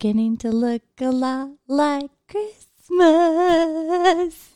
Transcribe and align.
beginning 0.00 0.34
to 0.38 0.50
look 0.50 0.80
a 1.02 1.10
lot 1.10 1.50
like 1.68 2.10
Christmas. 2.26 2.70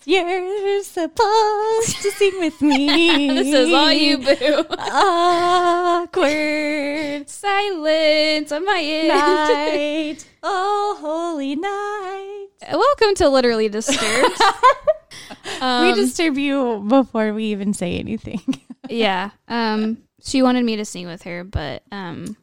You're 0.07 0.83
supposed 0.83 2.01
to 2.01 2.11
sing 2.13 2.33
with 2.39 2.63
me. 2.63 3.29
this 3.43 3.49
is 3.49 3.71
all 3.71 3.93
you, 3.93 4.17
boo. 4.17 4.65
Awkward 6.01 7.29
Silence 7.29 8.53
on 8.53 8.65
my 8.65 8.81
end. 8.83 9.09
night. 9.09 10.27
Oh, 10.43 10.97
holy 10.99 11.57
night. 11.57 12.47
Welcome 12.73 13.15
to 13.17 13.29
Literally 13.29 13.69
Disturbed. 13.69 14.41
Um, 15.61 15.87
we 15.87 15.95
disturb 15.95 16.37
you 16.37 16.85
before 16.89 17.33
we 17.33 17.45
even 17.45 17.73
say 17.73 17.99
anything. 17.99 18.41
yeah. 18.89 19.31
Um, 19.49 19.99
she 20.23 20.43
wanted 20.43 20.65
me 20.65 20.77
to 20.77 20.85
sing 20.85 21.07
with 21.07 21.23
her, 21.23 21.45
but 21.45 21.83
um, 21.93 22.37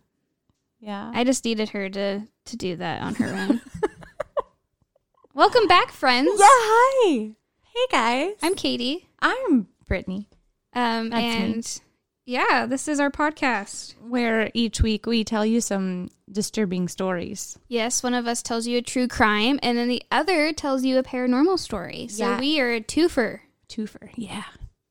Yeah. 0.81 1.11
I 1.13 1.23
just 1.23 1.45
needed 1.45 1.69
her 1.69 1.89
to 1.89 2.21
to 2.45 2.57
do 2.57 2.75
that 2.77 3.01
on 3.03 3.15
her 3.15 3.27
own. 3.27 3.61
Welcome 5.33 5.67
back, 5.67 5.91
friends. 5.91 6.29
yeah, 6.37 6.45
hi. 6.49 7.31
Hey, 7.63 7.87
guys. 7.91 8.33
I'm 8.41 8.55
Katie. 8.55 9.07
I'm 9.19 9.67
Brittany. 9.87 10.27
Um, 10.73 11.09
That's 11.09 11.21
me. 11.21 11.29
and 11.53 11.81
yeah, 12.25 12.65
this 12.65 12.87
is 12.87 12.99
our 12.99 13.09
podcast. 13.11 13.93
Where 14.01 14.51
each 14.53 14.81
week 14.81 15.05
we 15.05 15.23
tell 15.23 15.45
you 15.45 15.61
some 15.61 16.09
disturbing 16.31 16.87
stories. 16.87 17.57
Yes, 17.67 18.03
one 18.03 18.13
of 18.13 18.27
us 18.27 18.41
tells 18.41 18.67
you 18.67 18.79
a 18.79 18.81
true 18.81 19.07
crime, 19.07 19.59
and 19.63 19.77
then 19.77 19.87
the 19.87 20.03
other 20.11 20.51
tells 20.51 20.83
you 20.83 20.97
a 20.97 21.03
paranormal 21.03 21.59
story. 21.59 22.07
So 22.09 22.25
Yeah. 22.27 22.39
we 22.39 22.59
are 22.59 22.71
a 22.73 22.81
twofer. 22.81 23.41
Twofer. 23.69 24.09
Yeah. 24.15 24.43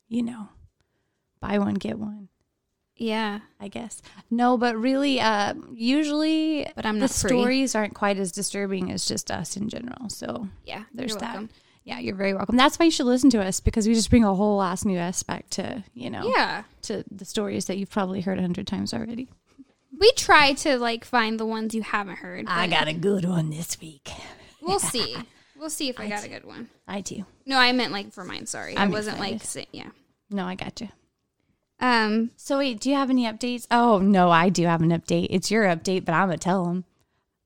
You 0.08 0.22
know, 0.22 0.48
buy 1.40 1.58
one, 1.58 1.74
get 1.74 1.98
one. 1.98 2.28
Yeah, 3.02 3.40
I 3.58 3.68
guess. 3.68 4.02
No, 4.30 4.58
but 4.58 4.76
really, 4.76 5.20
uh, 5.20 5.54
usually 5.72 6.66
but 6.76 6.84
I'm 6.84 6.96
the 6.96 7.02
not 7.04 7.10
stories 7.10 7.74
aren't 7.74 7.94
quite 7.94 8.18
as 8.18 8.30
disturbing 8.30 8.92
as 8.92 9.06
just 9.06 9.30
us 9.30 9.56
in 9.56 9.68
general. 9.70 10.10
So 10.10 10.48
Yeah, 10.66 10.84
there's 10.92 11.14
that. 11.16 11.22
welcome. 11.22 11.48
Yeah, 11.84 11.98
you're 11.98 12.14
very 12.14 12.34
welcome. 12.34 12.56
That's 12.56 12.78
why 12.78 12.84
you 12.84 12.90
should 12.90 13.06
listen 13.06 13.30
to 13.30 13.42
us 13.42 13.58
because 13.58 13.88
we 13.88 13.94
just 13.94 14.10
bring 14.10 14.22
a 14.22 14.34
whole 14.34 14.62
ass 14.62 14.84
new 14.84 14.98
aspect 14.98 15.52
to, 15.52 15.82
you 15.94 16.10
know, 16.10 16.30
Yeah, 16.36 16.64
to 16.82 17.02
the 17.10 17.24
stories 17.24 17.64
that 17.66 17.78
you've 17.78 17.90
probably 17.90 18.20
heard 18.20 18.38
a 18.38 18.42
hundred 18.42 18.66
times 18.66 18.92
already. 18.92 19.28
we 19.98 20.12
try 20.12 20.52
to 20.52 20.78
like 20.78 21.04
find 21.06 21.40
the 21.40 21.46
ones 21.46 21.74
you 21.74 21.82
haven't 21.82 22.16
heard. 22.16 22.44
I 22.48 22.66
got 22.66 22.86
a 22.86 22.92
good 22.92 23.24
one 23.24 23.48
this 23.48 23.80
week. 23.80 24.10
We'll 24.60 24.78
see. 24.94 25.16
We'll 25.58 25.70
see 25.70 25.88
if 25.88 25.98
I 25.98 26.06
got 26.08 26.24
a 26.24 26.28
good 26.28 26.44
one. 26.44 26.68
I 26.86 27.00
do. 27.00 27.24
No, 27.46 27.56
I 27.58 27.72
meant 27.72 27.92
like 27.92 28.12
for 28.12 28.24
mine. 28.24 28.44
Sorry, 28.46 28.76
I 28.76 28.82
I'm 28.82 28.90
wasn't 28.90 29.18
like 29.18 29.36
excited. 29.36 29.68
si- 29.72 29.78
yeah. 29.78 29.88
No, 30.30 30.44
I 30.44 30.54
got 30.54 30.80
you. 30.82 30.88
Um, 31.80 32.30
So 32.36 32.58
wait, 32.58 32.78
do 32.80 32.90
you 32.90 32.96
have 32.96 33.10
any 33.10 33.24
updates? 33.24 33.66
Oh 33.70 33.98
no, 33.98 34.30
I 34.30 34.48
do 34.50 34.66
have 34.66 34.82
an 34.82 34.90
update. 34.90 35.28
It's 35.30 35.50
your 35.50 35.64
update, 35.64 36.04
but 36.04 36.12
I'm 36.12 36.28
gonna 36.28 36.38
tell 36.38 36.66
him. 36.66 36.84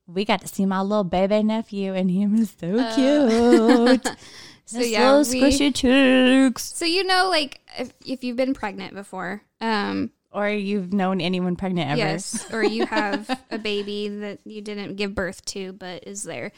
We 0.06 0.24
got 0.26 0.42
to 0.42 0.48
see 0.48 0.66
my 0.66 0.82
little 0.82 1.04
baby 1.04 1.42
nephew, 1.42 1.94
and 1.94 2.10
him 2.10 2.34
is 2.36 2.54
so 2.60 2.66
cute. 2.94 4.16
so 4.66 4.80
yeah, 4.80 5.12
little 5.14 5.32
we- 5.40 5.72
cheeks. 5.72 6.62
so 6.62 6.84
you 6.84 7.04
know, 7.04 7.28
like 7.30 7.60
if 7.78 7.92
if 8.04 8.22
you've 8.24 8.36
been 8.36 8.54
pregnant 8.54 8.94
before, 8.94 9.42
um, 9.60 10.10
Or 10.30 10.48
you've 10.48 10.92
known 10.92 11.20
anyone 11.20 11.56
pregnant 11.56 11.90
ever? 11.90 11.98
Yes, 11.98 12.52
or 12.52 12.62
you 12.62 12.84
have 12.86 13.40
a 13.50 13.56
baby 13.58 14.08
that 14.08 14.40
you 14.44 14.60
didn't 14.60 14.96
give 14.96 15.14
birth 15.14 15.44
to 15.46 15.72
but 15.72 16.06
is 16.06 16.24
there. 16.24 16.52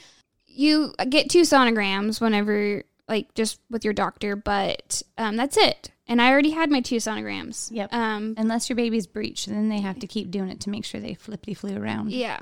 You 0.46 0.94
get 1.10 1.28
two 1.28 1.42
sonograms 1.42 2.18
whenever, 2.20 2.82
like, 3.08 3.34
just 3.34 3.60
with 3.70 3.84
your 3.84 3.92
doctor, 3.92 4.34
but 4.36 5.02
um, 5.18 5.36
that's 5.36 5.58
it. 5.58 5.90
And 6.08 6.22
I 6.22 6.30
already 6.30 6.50
had 6.50 6.70
my 6.70 6.80
two 6.80 6.96
sonograms. 6.96 7.68
Yep. 7.72 7.92
Um, 7.92 8.34
Unless 8.36 8.68
your 8.68 8.76
baby's 8.76 9.06
breached, 9.08 9.48
then 9.48 9.68
they 9.68 9.80
have 9.80 9.98
to 9.98 10.06
keep 10.06 10.30
doing 10.30 10.48
it 10.50 10.60
to 10.60 10.70
make 10.70 10.84
sure 10.84 11.00
they 11.00 11.14
flippity 11.14 11.54
flew 11.54 11.76
around. 11.76 12.12
yeah. 12.12 12.38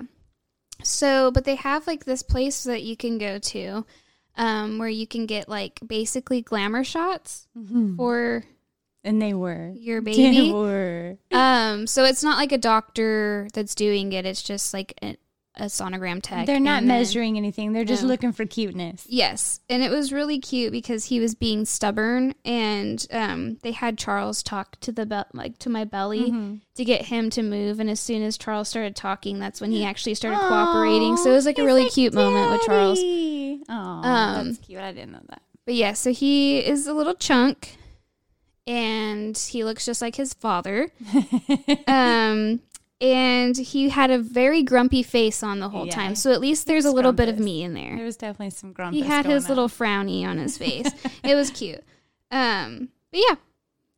So, 0.82 1.30
but 1.30 1.44
they 1.44 1.54
have 1.54 1.86
like 1.86 2.04
this 2.04 2.22
place 2.22 2.64
that 2.64 2.82
you 2.82 2.97
can 2.97 3.16
go 3.16 3.38
to, 3.38 3.86
um, 4.36 4.78
where 4.78 4.88
you 4.88 5.06
can 5.06 5.24
get 5.26 5.48
like 5.48 5.80
basically 5.86 6.42
glamour 6.42 6.84
shots 6.84 7.47
Mhm. 7.56 7.97
for 7.97 8.44
And 9.04 9.22
they 9.22 9.32
were. 9.34 9.72
your 9.76 10.00
They 10.03 10.12
baby. 10.14 10.53
were. 10.53 11.16
Um, 11.30 11.86
so 11.86 12.04
it's 12.04 12.24
not 12.24 12.36
like 12.38 12.53
a 12.53 12.58
doctor 12.58 13.48
that's 13.54 13.74
doing 13.74 14.12
it. 14.12 14.26
It's 14.26 14.42
just 14.42 14.74
like 14.74 14.94
a, 15.03 15.16
a 15.56 15.66
sonogram 15.66 16.20
tech. 16.20 16.47
They're 16.47 16.59
not 16.59 16.81
then- 16.81 16.88
measuring 16.88 17.37
anything. 17.37 17.72
They're 17.72 17.84
just 17.84 18.03
No. 18.03 18.09
looking 18.09 18.32
for 18.32 18.44
cuteness. 18.44 19.06
Yes, 19.09 19.60
and 19.70 19.82
it 19.82 19.91
was 19.91 20.12
really 20.12 20.38
cute 20.41 20.72
because 20.72 21.04
he 21.06 21.20
was 21.20 21.34
being 21.37 21.65
stubborn, 21.65 22.34
and 22.44 23.06
um, 23.12 23.59
they 23.62 23.70
had 23.72 23.97
Charles 23.97 24.42
talk 24.42 24.81
to 24.81 24.91
the 24.91 25.06
be- 25.06 25.22
like 25.38 25.59
to 25.60 25.70
my 25.70 25.84
belly 25.84 26.31
Mhm. 26.32 26.60
to 26.75 26.84
get 26.84 27.03
him 27.06 27.31
to 27.31 27.42
move. 27.42 27.78
And 27.78 27.88
as 27.88 28.00
soon 28.00 28.22
as 28.22 28.37
Charles 28.37 28.69
started 28.69 28.97
talking, 28.97 29.38
that's 29.38 29.60
when 29.60 29.70
he 29.70 29.84
actually 29.91 30.15
started 30.15 30.38
cooperating. 30.41 31.16
So 31.19 31.31
it 31.31 31.34
was 31.34 31.47
like 31.47 31.59
a 31.59 31.65
really 31.65 31.84
he's 31.84 31.94
cute 31.94 32.15
moment 32.15 32.50
with 32.50 32.62
Charles. 32.62 32.98
Oh, 33.00 33.72
Um, 33.72 34.47
that's 34.47 34.59
cute. 34.59 34.81
I 34.81 34.92
didn't 34.92 35.12
know 35.12 35.22
that. 35.28 35.42
But 35.65 35.75
yeah, 35.75 35.92
so 35.92 36.12
he 36.12 36.59
is 36.59 36.86
a 36.88 36.92
little 36.92 37.15
chunk, 37.15 37.76
and 38.66 39.36
he 39.38 39.62
looks 39.65 39.86
just 39.86 40.03
like 40.03 40.16
his 40.16 40.34
father. 40.34 40.91
um, 41.86 42.60
and 43.12 43.56
he 43.56 43.88
had 43.91 44.10
a 44.10 44.19
very 44.19 44.62
grumpy 44.62 45.03
face 45.03 45.42
on 45.42 45.60
the 45.60 45.69
whole 45.69 45.87
Yeah. 45.87 45.94
time. 45.94 46.15
So 46.15 46.32
at 46.32 46.41
least 46.41 46.66
there's 46.66 46.84
a 46.84 46.91
little 46.92 47.12
bit 47.12 47.28
of 47.28 47.38
me 47.38 47.62
in 47.62 47.75
there. 47.75 47.97
There 47.97 48.04
was 48.04 48.16
definitely 48.16 48.50
some 48.50 48.72
grumpy. 48.72 49.00
he 49.00 49.06
had 49.06 49.26
his 49.26 49.44
on. 49.44 49.48
little 49.50 49.69
frowny 49.69 50.25
on 50.25 50.38
his 50.38 50.56
face. 50.59 50.88
it 51.25 51.34
was 51.34 51.50
cute. 51.50 51.82
Um, 52.31 52.88
but 53.10 53.20
yeah, 53.28 53.37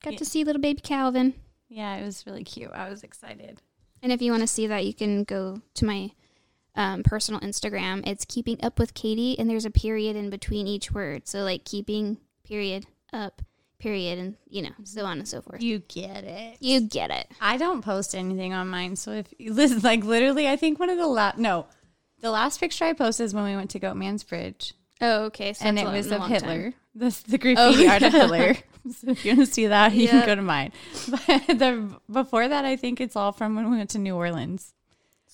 got 0.03 0.13
Yeah. 0.15 0.19
to 0.19 0.25
see 0.25 0.45
little 0.45 0.61
baby 0.61 0.81
Calvin. 0.81 1.35
Yeah, 1.69 1.97
it 1.97 2.05
was 2.05 2.25
really 2.27 2.45
cute. 2.45 2.71
I 2.73 2.89
was 2.91 3.03
excited. 3.03 3.61
And 4.03 4.13
if 4.13 4.21
you 4.23 4.31
want 4.31 4.43
to 4.43 4.47
see 4.47 4.67
that, 4.67 4.85
you 4.85 4.95
can 4.95 5.25
go 5.25 5.61
to 5.75 5.85
my 5.85 6.11
um, 6.75 7.03
personal 7.03 7.41
Instagram. 7.41 8.07
It's 8.07 8.25
keeping 8.27 8.63
up 8.63 8.79
with 8.79 8.93
Katie, 8.95 9.39
and 9.39 9.49
there's 9.49 9.65
a 9.65 9.71
period 9.71 10.15
in 10.17 10.29
between 10.31 10.67
each 10.67 10.93
word. 10.93 11.27
So 11.27 11.41
like 11.43 11.65
keeping 11.65 12.19
period 12.45 12.85
up 13.13 13.41
period, 13.79 14.19
and 14.19 14.37
you 14.49 14.63
know 14.63 14.71
so 14.85 15.05
on 15.05 15.19
and 15.19 15.29
so 15.29 15.41
forth. 15.41 15.63
You 15.63 15.81
get 15.81 16.25
it. 16.25 16.57
You 16.61 16.81
get 16.81 17.11
it. 17.11 17.29
I 17.41 17.57
don't 17.57 17.83
post 17.83 18.15
anything 18.15 18.53
on 18.53 18.69
mine, 18.69 18.97
so 18.97 19.13
if 19.13 19.27
you 19.39 19.53
listen, 19.53 19.81
like 19.81 20.05
literally, 20.05 20.49
I 20.49 20.57
think 20.57 20.79
one 20.79 20.91
of 20.91 20.99
the 20.99 21.07
last 21.07 21.39
no, 21.39 21.67
the 22.21 22.31
last 22.31 22.61
picture 22.61 22.85
I 22.85 22.93
posted 22.93 23.25
is 23.27 23.35
when 23.35 23.45
we 23.45 23.57
went 23.57 23.71
to 23.71 23.81
Goatman's 23.81 24.25
Bridge, 24.25 24.75
Oh, 25.01 25.25
okay. 25.25 25.53
So 25.53 25.67
and 25.67 25.79
it 25.79 25.87
was 25.87 26.11
of 26.11 26.27
Hitler. 26.27 26.73
The, 26.97 27.15
the 27.29 27.37
graffiti 27.37 27.87
Oh, 27.87 27.91
art 27.91 28.03
of. 28.03 28.13
Hitler. 28.13 28.57
So 28.91 29.11
if 29.11 29.25
you 29.25 29.35
want 29.37 29.49
to 29.49 29.53
see 29.53 29.67
that, 29.67 29.93
you 29.95 30.03
Yep. 30.05 30.11
can 30.13 30.27
go 30.27 30.35
to 30.37 30.43
mine. 30.43 30.71
But 31.11 31.27
the 31.59 31.91
before 32.11 32.47
that, 32.47 32.65
I 32.65 32.77
think 32.77 33.01
it's 33.01 33.17
all 33.17 33.33
from 33.33 33.57
when 33.57 33.69
we 33.69 33.77
went 33.77 33.91
to 33.91 33.99
New 33.99 34.15
Orleans, 34.15 34.73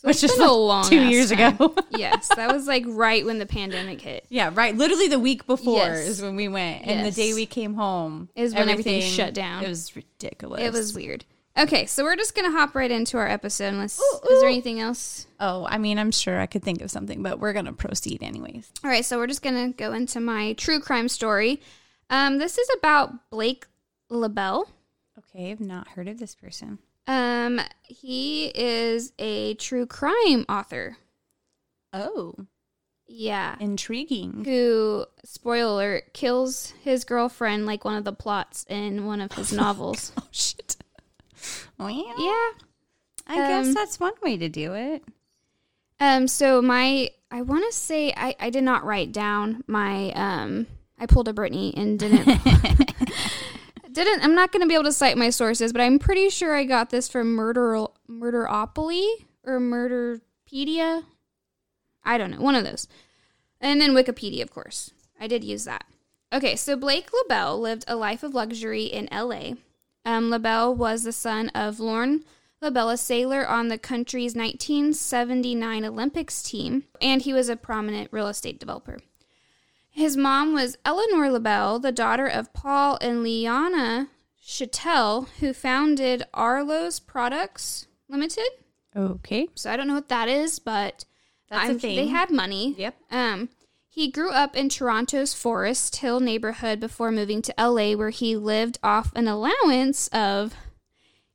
So 0.02 0.08
which 0.08 0.24
it's 0.24 0.32
is 0.32 0.38
like 0.40 0.50
long 0.50 0.84
two 0.88 1.00
years 1.00 1.30
time. 1.30 1.54
ago. 1.54 1.76
yes, 1.90 2.28
that 2.34 2.52
was 2.52 2.66
like 2.66 2.84
right 2.88 3.24
when 3.24 3.38
the 3.38 3.46
pandemic 3.46 4.00
hit. 4.00 4.26
yeah, 4.28 4.50
right. 4.52 4.76
Literally 4.76 5.06
the 5.06 5.20
week 5.20 5.46
before 5.46 5.76
Yes. 5.78 6.08
is 6.08 6.20
when 6.20 6.34
we 6.34 6.48
went, 6.48 6.84
and 6.86 7.06
the 7.06 7.12
day 7.12 7.34
we 7.34 7.46
came 7.46 7.74
home 7.74 8.28
Is 8.34 8.52
when 8.52 8.68
everything 8.68 9.00
shut 9.00 9.32
down. 9.32 9.64
It 9.64 9.68
was 9.68 9.94
ridiculous. 9.94 10.60
It 10.60 10.72
was 10.72 10.92
weird. 10.92 11.24
Okay, 11.56 11.86
so 11.86 12.02
we're 12.02 12.16
just 12.16 12.34
gonna 12.34 12.50
hop 12.50 12.74
right 12.74 12.90
into 12.90 13.16
our 13.16 13.28
episode. 13.28 13.68
Unless 13.74 14.00
Ooh, 14.00 14.28
is 14.30 14.40
there 14.40 14.48
anything 14.48 14.80
else? 14.80 15.26
Oh, 15.38 15.66
I 15.68 15.78
mean, 15.78 15.98
I'm 15.98 16.10
sure 16.10 16.40
I 16.40 16.46
could 16.46 16.62
think 16.64 16.80
of 16.82 16.90
something, 16.90 17.22
but 17.22 17.38
we're 17.38 17.52
gonna 17.52 17.72
proceed 17.72 18.22
anyways. 18.24 18.72
All 18.82 18.90
right, 18.90 19.04
so 19.04 19.18
we're 19.18 19.26
just 19.28 19.42
gonna 19.42 19.68
go 19.68 19.92
into 19.92 20.18
my 20.18 20.54
true 20.54 20.80
crime 20.80 21.08
story. 21.08 21.60
Um, 22.10 22.38
this 22.38 22.58
is 22.58 22.68
about 22.78 23.30
Blake 23.30 23.66
Leibel. 24.10 24.64
Okay, 25.18 25.50
I've 25.52 25.60
not 25.60 25.88
heard 25.88 26.08
of 26.08 26.18
this 26.18 26.34
person. 26.34 26.78
Um, 27.06 27.60
he 27.82 28.46
is 28.54 29.12
a 29.18 29.54
true 29.54 29.86
crime 29.86 30.44
author. 30.48 30.96
Oh, 31.92 32.34
Yeah. 33.06 33.56
intriguing. 33.60 34.44
Who, 34.44 35.06
spoiler 35.24 35.94
alert, 35.96 36.14
kills 36.14 36.72
his 36.82 37.04
girlfriend 37.04 37.66
like 37.66 37.84
one 37.84 37.96
of 37.96 38.04
the 38.04 38.12
plots 38.12 38.64
in 38.68 39.04
one 39.06 39.20
of 39.20 39.32
his 39.32 39.52
novels. 39.62 40.12
Oh 40.22 40.26
shit. 40.30 40.76
Well, 41.76 41.90
yeah. 41.90 42.62
I 43.26 43.36
guess 43.48 43.66
Um, 43.66 43.74
that's 43.74 43.98
one 43.98 44.12
way 44.22 44.36
to 44.36 44.48
do 44.48 44.74
it. 44.74 45.02
Um, 45.98 46.28
so 46.28 46.62
my 46.62 47.10
I 47.30 47.42
want 47.42 47.64
to 47.70 47.76
say 47.76 48.12
I 48.16 48.34
I 48.38 48.50
did 48.50 48.62
not 48.64 48.84
write 48.84 49.10
down 49.12 49.64
my 49.66 50.12
um 50.12 50.66
I 51.00 51.06
pulled 51.06 51.26
a 51.28 51.32
Brittany 51.32 51.74
and 51.76 51.98
didn't 51.98 52.26
didn't 53.92 54.22
I'm 54.22 54.34
not 54.34 54.52
going 54.52 54.62
to 54.62 54.68
be 54.68 54.74
able 54.74 54.84
to 54.84 54.92
cite 54.92 55.18
my 55.18 55.30
sources, 55.30 55.72
but 55.72 55.82
I'm 55.82 55.98
pretty 55.98 56.28
sure 56.28 56.54
I 56.54 56.64
got 56.64 56.90
this 56.90 57.08
from 57.08 57.34
Murder 57.34 57.86
Murderopoly 58.08 59.06
or 59.44 59.60
Murderpedia. 59.60 61.04
I 62.04 62.18
don't 62.18 62.30
know, 62.30 62.40
one 62.40 62.54
of 62.54 62.64
those. 62.64 62.88
And 63.60 63.80
then 63.80 63.92
Wikipedia, 63.92 64.42
of 64.42 64.50
course. 64.50 64.90
I 65.20 65.26
did 65.28 65.44
use 65.44 65.64
that. 65.64 65.84
Okay, 66.32 66.56
so 66.56 66.76
Blake 66.76 67.10
Leibel 67.10 67.60
lived 67.60 67.84
a 67.86 67.94
life 67.94 68.22
of 68.22 68.34
luxury 68.34 68.84
in 68.84 69.08
LA. 69.12 69.52
Um, 70.04 70.30
Leibel 70.30 70.74
was 70.74 71.04
the 71.04 71.12
son 71.12 71.50
of 71.50 71.78
Lorne 71.78 72.24
Leibel, 72.62 72.92
a 72.92 72.96
sailor 72.96 73.46
on 73.46 73.68
the 73.68 73.78
country's 73.78 74.34
1979 74.34 75.84
Olympics 75.84 76.42
team, 76.42 76.84
and 77.00 77.22
he 77.22 77.32
was 77.32 77.48
a 77.48 77.56
prominent 77.56 78.08
real 78.12 78.28
estate 78.28 78.60
developer. 78.60 78.98
His 79.94 80.16
mom 80.16 80.54
was 80.54 80.76
Eleanor 80.84 81.28
Leibel, 81.30 81.80
the 81.80 81.92
daughter 81.92 82.26
of 82.26 82.52
Paul 82.54 82.96
and 83.00 83.22
Liana 83.22 84.08
Chattel, 84.42 85.28
who 85.40 85.52
founded 85.52 86.22
Arlo's 86.32 86.98
Products 86.98 87.86
Limited. 88.08 88.48
Okay. 88.96 89.48
So 89.54 89.70
I 89.70 89.76
don't 89.76 89.86
know 89.88 89.94
what 89.94 90.08
that 90.08 90.28
is, 90.28 90.58
but 90.58 91.04
That's 91.50 91.64
a 91.64 91.66
I'm- 91.72 91.78
thing. 91.78 91.96
They 91.96 92.06
had 92.08 92.30
money. 92.30 92.74
Yep. 92.78 92.96
Um, 93.10 93.48
he 93.88 94.10
grew 94.10 94.30
up 94.30 94.56
in 94.56 94.70
Toronto's 94.70 95.34
Forest 95.34 95.96
Hill 95.96 96.20
neighborhood 96.20 96.80
before 96.80 97.12
moving 97.12 97.42
to 97.42 97.54
LA, 97.58 97.92
where 97.94 98.10
he 98.10 98.34
lived 98.36 98.78
off 98.82 99.12
an 99.14 99.28
allowance 99.28 100.08
of 100.08 100.54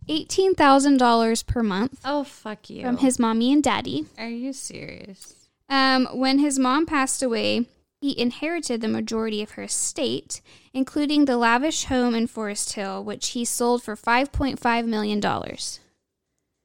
eighteen 0.08 0.56
thousand 0.56 0.98
dollars 0.98 1.44
per 1.44 1.62
month 1.62 2.00
Oh 2.04 2.24
fuck 2.24 2.70
you. 2.70 2.82
from 2.82 2.98
his 2.98 3.20
mommy 3.20 3.54
and 3.54 3.62
daddy. 3.64 4.06
Are 4.18 4.28
you 4.30 4.54
serious? 4.54 5.48
Um, 5.70 6.08
when 6.14 6.40
his 6.40 6.58
mom 6.58 6.86
passed 6.88 7.22
away, 7.22 7.68
he 8.00 8.20
inherited 8.20 8.82
the 8.82 8.88
majority 8.88 9.42
of 9.42 9.52
her 9.52 9.64
estate, 9.64 10.42
including 10.74 11.26
the 11.26 11.38
lavish 11.38 11.86
home 11.86 12.16
in 12.16 12.28
Forest 12.28 12.74
Hill, 12.74 13.04
which 13.04 13.30
he 13.30 13.44
sold 13.44 13.84
for 13.84 13.96
five 13.96 14.32
point 14.32 14.60
five 14.60 14.86
million 14.86 15.20
dollars. 15.20 15.80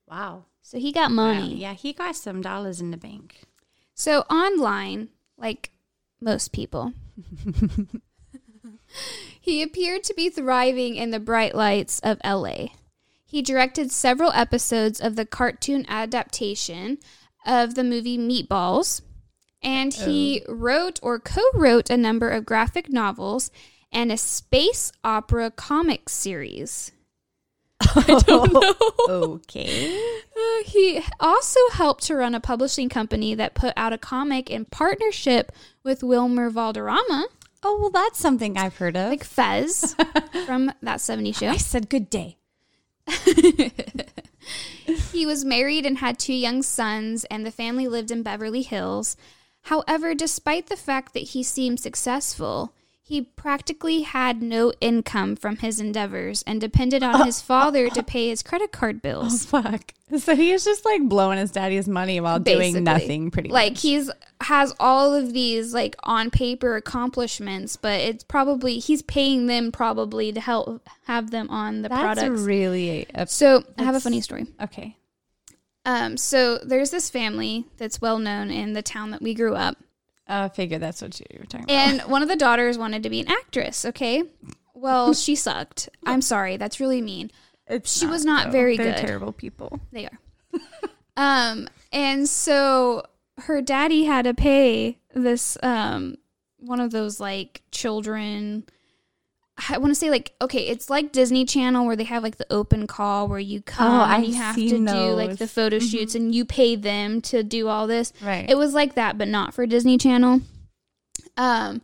Wow. 0.06 0.44
So 0.60 0.78
he 0.78 0.92
got 0.92 1.10
Wow. 1.10 1.34
money. 1.34 1.56
Yeah, 1.56 1.74
he 1.74 1.92
got 1.92 2.16
some 2.16 2.42
dollars 2.42 2.80
in 2.80 2.90
the 2.90 2.96
bank. 2.96 3.42
So 3.94 4.20
online, 4.22 5.08
like 5.36 5.70
most 6.20 6.52
people, 6.52 6.92
he 9.40 9.62
appeared 9.62 10.04
to 10.04 10.14
be 10.14 10.28
thriving 10.28 10.96
in 10.96 11.10
the 11.10 11.20
bright 11.20 11.54
lights 11.54 11.98
of 12.00 12.18
LA. 12.24 12.68
He 13.24 13.42
directed 13.42 13.90
several 13.90 14.32
episodes 14.32 15.00
of 15.00 15.16
the 15.16 15.26
cartoon 15.26 15.86
adaptation 15.88 16.98
of 17.46 17.74
the 17.74 17.84
movie 17.84 18.18
Meatballs, 18.18 19.02
and 19.62 19.92
he 19.92 20.42
wrote 20.48 20.98
or 21.02 21.18
co 21.18 21.42
wrote 21.54 21.90
a 21.90 21.96
number 21.96 22.28
of 22.28 22.46
graphic 22.46 22.88
novels 22.90 23.50
and 23.92 24.10
a 24.10 24.16
space 24.16 24.92
opera 25.04 25.50
comic 25.50 26.08
series. 26.08 26.92
I 27.80 28.20
don't 28.26 28.52
know. 28.52 28.74
okay. 29.08 29.96
Uh, 30.36 30.64
he 30.64 31.02
also 31.20 31.60
helped 31.72 32.04
to 32.04 32.14
run 32.14 32.34
a 32.34 32.40
publishing 32.40 32.88
company 32.88 33.34
that 33.34 33.54
put 33.54 33.72
out 33.76 33.92
a 33.92 33.98
comic 33.98 34.50
in 34.50 34.64
partnership 34.66 35.52
with 35.82 36.02
Wilmer 36.02 36.48
Valderrama, 36.48 37.26
Oh 37.64 37.78
well, 37.80 37.90
that's 37.90 38.18
something 38.18 38.58
I've 38.58 38.76
heard 38.76 38.96
of. 38.96 39.10
like 39.10 39.22
Fez 39.22 39.94
from 40.46 40.72
that 40.82 40.98
70s 40.98 41.36
show. 41.38 41.48
I 41.48 41.56
said 41.58 41.88
good 41.88 42.10
day. 42.10 42.38
He 45.12 45.26
was 45.26 45.44
married 45.44 45.86
and 45.86 45.98
had 45.98 46.18
two 46.18 46.32
young 46.32 46.62
sons, 46.62 47.24
and 47.26 47.46
the 47.46 47.50
family 47.50 47.86
lived 47.86 48.10
in 48.10 48.22
Beverly 48.22 48.62
Hills. 48.62 49.16
However, 49.62 50.14
despite 50.14 50.66
the 50.66 50.76
fact 50.76 51.14
that 51.14 51.20
he 51.20 51.42
seemed 51.42 51.80
successful, 51.80 52.72
he 53.04 53.20
practically 53.22 54.02
had 54.02 54.40
no 54.42 54.72
income 54.80 55.36
from 55.36 55.56
his 55.56 55.78
endeavors 55.80 56.42
and 56.46 56.60
depended 56.60 57.02
on 57.02 57.20
uh, 57.20 57.24
his 57.24 57.42
father 57.42 57.90
to 57.90 58.00
uh, 58.00 58.04
pay 58.04 58.28
his 58.28 58.42
credit 58.42 58.72
card 58.72 59.02
bills. 59.02 59.46
Oh 59.52 59.60
bills. 59.62 59.70
fuck. 59.72 59.94
So 60.18 60.36
he 60.36 60.52
was 60.52 60.64
just 60.64 60.84
like 60.84 61.02
blowing 61.08 61.38
his 61.38 61.50
daddy's 61.50 61.88
money 61.88 62.20
while 62.20 62.38
Basically. 62.38 62.72
doing 62.72 62.84
nothing. 62.84 63.30
Pretty 63.30 63.48
like 63.50 63.72
much. 63.72 63.82
he's 63.82 64.10
has 64.42 64.74
all 64.80 65.14
of 65.14 65.32
these 65.32 65.72
like 65.74 65.96
on 66.04 66.30
paper 66.30 66.76
accomplishments, 66.76 67.76
but 67.76 68.00
it's 68.00 68.24
probably 68.24 68.78
he's 68.78 69.02
paying 69.02 69.46
them 69.46 69.72
probably 69.72 70.32
to 70.32 70.40
help 70.40 70.88
have 71.06 71.30
them 71.30 71.48
on 71.50 71.82
the 71.82 71.88
product. 71.88 72.16
That's 72.16 72.20
products. 72.28 72.42
really 72.42 73.06
a, 73.14 73.26
so 73.26 73.62
I 73.78 73.82
have 73.84 73.94
a 73.94 74.00
funny 74.00 74.20
story. 74.20 74.46
okay. 74.60 74.96
Um, 75.84 76.16
so 76.16 76.58
there's 76.58 76.90
this 76.90 77.10
family 77.10 77.66
that's 77.76 78.00
well 78.00 78.18
known 78.18 78.50
in 78.50 78.72
the 78.72 78.82
town 78.82 79.10
that 79.10 79.20
we 79.22 79.34
grew 79.34 79.54
up, 79.54 79.76
I 80.28 80.48
figure 80.48 80.78
that's 80.78 81.02
what 81.02 81.18
you 81.20 81.26
were 81.38 81.46
talking 81.46 81.64
about. 81.64 81.76
and 81.76 82.00
one 82.02 82.22
of 82.22 82.28
the 82.28 82.36
daughters 82.36 82.78
wanted 82.78 83.02
to 83.02 83.10
be 83.10 83.20
an 83.20 83.28
actress. 83.28 83.84
Okay, 83.84 84.22
well 84.74 85.12
she 85.14 85.34
sucked. 85.34 85.88
I'm 86.04 86.22
sorry, 86.22 86.56
that's 86.56 86.80
really 86.80 87.02
mean. 87.02 87.30
It's 87.66 87.96
she 87.96 88.06
was 88.06 88.24
not 88.24 88.52
very 88.52 88.76
They're 88.76 88.94
good. 88.94 89.06
terrible 89.06 89.32
people. 89.32 89.80
They 89.92 90.06
are. 90.06 90.18
um, 91.16 91.68
and 91.92 92.28
so 92.28 93.04
her 93.38 93.60
daddy 93.60 94.04
had 94.04 94.24
to 94.24 94.34
pay 94.34 94.98
this 95.14 95.56
um 95.62 96.16
one 96.58 96.80
of 96.80 96.90
those 96.92 97.20
like 97.20 97.62
children. 97.70 98.64
I 99.68 99.78
want 99.78 99.90
to 99.90 99.94
say 99.94 100.10
like 100.10 100.34
okay, 100.40 100.68
it's 100.68 100.88
like 100.88 101.12
Disney 101.12 101.44
Channel 101.44 101.86
where 101.86 101.96
they 101.96 102.04
have 102.04 102.22
like 102.22 102.36
the 102.36 102.50
open 102.50 102.86
call 102.86 103.28
where 103.28 103.38
you 103.38 103.60
come 103.62 104.00
Oh, 104.00 104.04
and 104.04 104.26
you 104.26 104.34
have 104.34 104.54
to 104.54 104.68
seen 104.68 104.84
do 104.86 104.92
like 104.92 105.36
the 105.36 105.46
photo 105.46 105.78
shoots 105.78 106.14
and 106.14 106.34
you 106.34 106.44
pay 106.44 106.74
them 106.74 107.20
to 107.22 107.42
do 107.42 107.68
all 107.68 107.86
this. 107.86 108.12
Right. 108.22 108.48
It 108.48 108.56
was 108.56 108.74
like 108.74 108.94
that, 108.94 109.18
but 109.18 109.28
not 109.28 109.54
for 109.54 109.66
Disney 109.66 109.98
Channel. 109.98 110.40
Um, 111.36 111.82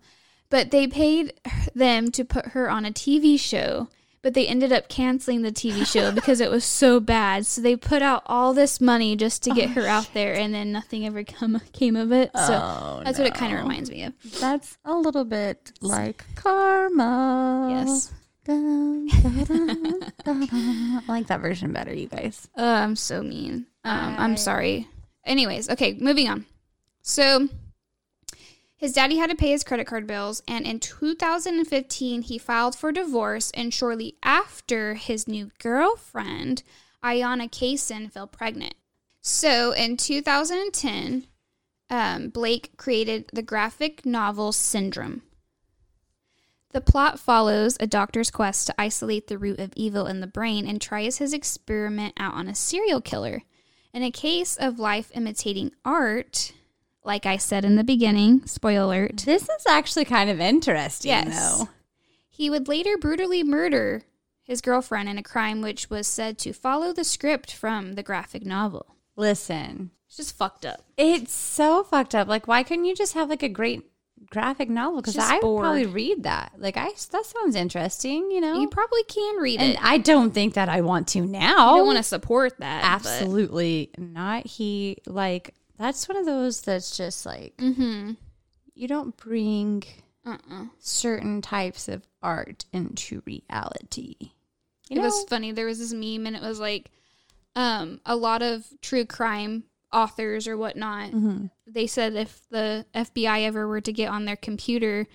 but 0.50 0.70
they 0.70 0.86
paid 0.86 1.34
them 1.74 2.10
to 2.12 2.24
put 2.24 2.46
her 2.48 2.70
on 2.70 2.84
a 2.86 2.90
TV 2.90 3.38
show, 3.38 3.88
but 4.22 4.34
they 4.34 4.46
ended 4.46 4.72
up 4.72 4.88
canceling 4.88 5.42
the 5.42 5.52
TV 5.52 5.86
show 5.86 6.10
because 6.12 6.40
it 6.40 6.50
was 6.50 6.64
so 6.64 7.00
bad. 7.00 7.46
So 7.46 7.60
they 7.60 7.76
put 7.76 8.02
out 8.02 8.22
all 8.26 8.54
this 8.54 8.80
money 8.80 9.16
just 9.16 9.42
to 9.44 9.50
get 9.50 9.70
her 9.70 9.86
out 9.86 10.10
there, 10.14 10.34
and 10.34 10.54
then 10.54 10.72
nothing 10.72 11.06
ever 11.06 11.24
come 11.24 11.60
came 11.72 11.96
of 11.96 12.12
it. 12.12 12.30
So 12.34 12.60
Oh, 12.62 13.02
that's 13.04 13.18
what 13.18 13.26
it 13.26 13.34
kind 13.34 13.52
of 13.54 13.60
reminds 13.60 13.90
me 13.90 14.04
of. 14.04 14.12
That's 14.40 14.76
a 14.84 14.94
little 14.94 15.24
bit 15.24 15.72
like 15.80 16.24
karma. 16.34 17.68
Yes. 17.84 18.12
I 18.50 21.02
like 21.06 21.26
that 21.28 21.40
version 21.40 21.72
better, 21.72 21.94
you 21.94 22.08
guys. 22.08 22.48
Uh, 22.56 22.62
I'm 22.62 22.96
so 22.96 23.22
mean. 23.22 23.66
Um, 23.84 24.14
I'm 24.18 24.36
sorry. 24.36 24.88
Anyways, 25.24 25.68
okay, 25.70 25.96
moving 26.00 26.28
on. 26.28 26.46
So 27.02 27.48
his 28.78 28.92
daddy 28.92 29.16
had 29.16 29.28
to 29.28 29.36
pay 29.36 29.50
his 29.50 29.64
credit 29.64 29.88
card 29.88 30.06
bills, 30.06 30.40
and 30.46 30.64
in 30.64 30.78
2015, 30.78 32.22
he 32.22 32.38
filed 32.38 32.76
for 32.76 32.92
divorce. 32.92 33.50
And 33.50 33.74
shortly 33.74 34.14
after, 34.22 34.94
his 34.94 35.26
new 35.26 35.50
girlfriend, 35.58 36.62
Ayana 37.02 37.50
Kaysen, 37.50 38.08
fell 38.10 38.28
pregnant. 38.28 38.74
So 39.20 39.72
in 39.72 39.96
2010, 39.96 41.26
um, 41.90 42.28
Blake 42.28 42.76
created 42.76 43.28
the 43.32 43.42
graphic 43.42 44.06
novel 44.06 44.52
Syndrome. 44.52 45.22
The 46.70 46.80
plot 46.80 47.18
follows 47.18 47.76
a 47.80 47.86
doctor's 47.88 48.30
quest 48.30 48.68
to 48.68 48.80
isolate 48.80 49.26
the 49.26 49.38
root 49.38 49.58
of 49.58 49.72
evil 49.74 50.06
in 50.06 50.20
the 50.20 50.28
brain 50.28 50.68
and 50.68 50.80
tries 50.80 51.18
his 51.18 51.32
experiment 51.32 52.14
out 52.16 52.34
on 52.34 52.46
a 52.46 52.54
serial 52.54 53.00
killer. 53.00 53.42
In 53.92 54.04
a 54.04 54.12
case 54.12 54.56
of 54.56 54.78
life 54.78 55.10
imitating 55.14 55.72
art, 55.84 56.52
like 57.04 57.26
I 57.26 57.36
said 57.36 57.64
in 57.64 57.76
the 57.76 57.84
beginning, 57.84 58.46
spoiler 58.46 58.84
alert, 59.04 59.18
This 59.18 59.42
is 59.48 59.66
actually 59.66 60.04
kind 60.04 60.28
of 60.30 60.40
interesting, 60.40 61.08
Yes. 61.10 61.58
though. 61.58 61.68
he 62.28 62.50
would 62.50 62.68
later 62.68 62.96
brutally 62.98 63.42
murder 63.42 64.02
his 64.42 64.60
girlfriend 64.60 65.08
in 65.08 65.18
a 65.18 65.22
crime 65.22 65.60
which 65.60 65.90
was 65.90 66.06
said 66.06 66.38
to 66.38 66.52
follow 66.52 66.92
the 66.92 67.04
script 67.04 67.52
from 67.52 67.94
the 67.94 68.02
graphic 68.02 68.44
novel. 68.46 68.96
Listen, 69.16 69.90
It's 70.06 70.16
just 70.16 70.36
fucked 70.36 70.64
up. 70.64 70.84
it's 70.96 71.32
so 71.32 71.82
fucked 71.84 72.14
up. 72.14 72.28
Like, 72.28 72.46
why 72.48 72.62
couldn't 72.62 72.84
you 72.86 72.94
just 72.94 73.14
have 73.14 73.28
like 73.28 73.42
a 73.42 73.48
great 73.48 73.82
graphic 74.30 74.68
novel? 74.70 75.00
Because 75.02 75.18
I 75.18 75.34
would 75.34 75.60
probably 75.60 75.86
read 75.86 76.22
that. 76.22 76.52
Like, 76.58 76.76
I 76.76 76.90
that 77.10 77.26
sounds 77.26 77.56
interesting. 77.56 78.30
You 78.30 78.40
know, 78.40 78.60
You 78.60 78.68
probably 78.68 79.02
can 79.04 79.36
read 79.36 79.60
and 79.60 79.72
it. 79.72 79.78
I 79.84 79.98
don't 79.98 80.32
think 80.32 80.54
that 80.54 80.68
I 80.68 80.80
want 80.80 81.08
to 81.08 81.20
I 81.20 81.26
now. 81.26 81.76
don't 81.76 81.86
want 81.86 81.98
to 81.98 82.02
support 82.02 82.58
that. 82.58 82.84
Absolutely 82.84 83.90
not. 83.98 84.46
He 84.46 84.98
like 85.06 85.54
that's 85.78 86.08
one 86.08 86.16
of 86.18 86.26
those 86.26 86.60
that's 86.62 86.96
just 86.96 87.24
like 87.24 87.56
Mm-hmm. 87.58 88.12
you 88.74 88.88
don't 88.88 89.16
bring 89.16 89.84
Uh-uh. 90.26 90.66
certain 90.78 91.40
types 91.42 91.88
of 91.88 92.06
art 92.22 92.64
into 92.72 93.22
reality. 93.24 94.16
You 94.88 94.96
it 94.96 94.96
know? 94.96 95.02
was 95.02 95.24
funny. 95.28 95.52
There 95.52 95.66
was 95.66 95.78
this 95.78 95.92
meme, 95.92 96.26
and 96.26 96.34
it 96.36 96.42
was 96.42 96.58
like, 96.60 96.90
um, 97.54 98.00
a 98.06 98.16
lot 98.16 98.42
of 98.42 98.66
true 98.82 99.04
crime 99.04 99.64
authors 99.92 100.46
or 100.48 100.56
whatnot. 100.56 101.10
Mhm. 101.12 101.50
They 101.66 101.86
said 101.86 102.14
if 102.14 102.42
the 102.50 102.86
FBI 102.94 103.42
ever 103.42 103.66
were 103.68 103.80
to 103.80 103.92
get 103.92 104.10
on 104.10 104.24
their 104.24 104.36
computer, 104.36 105.06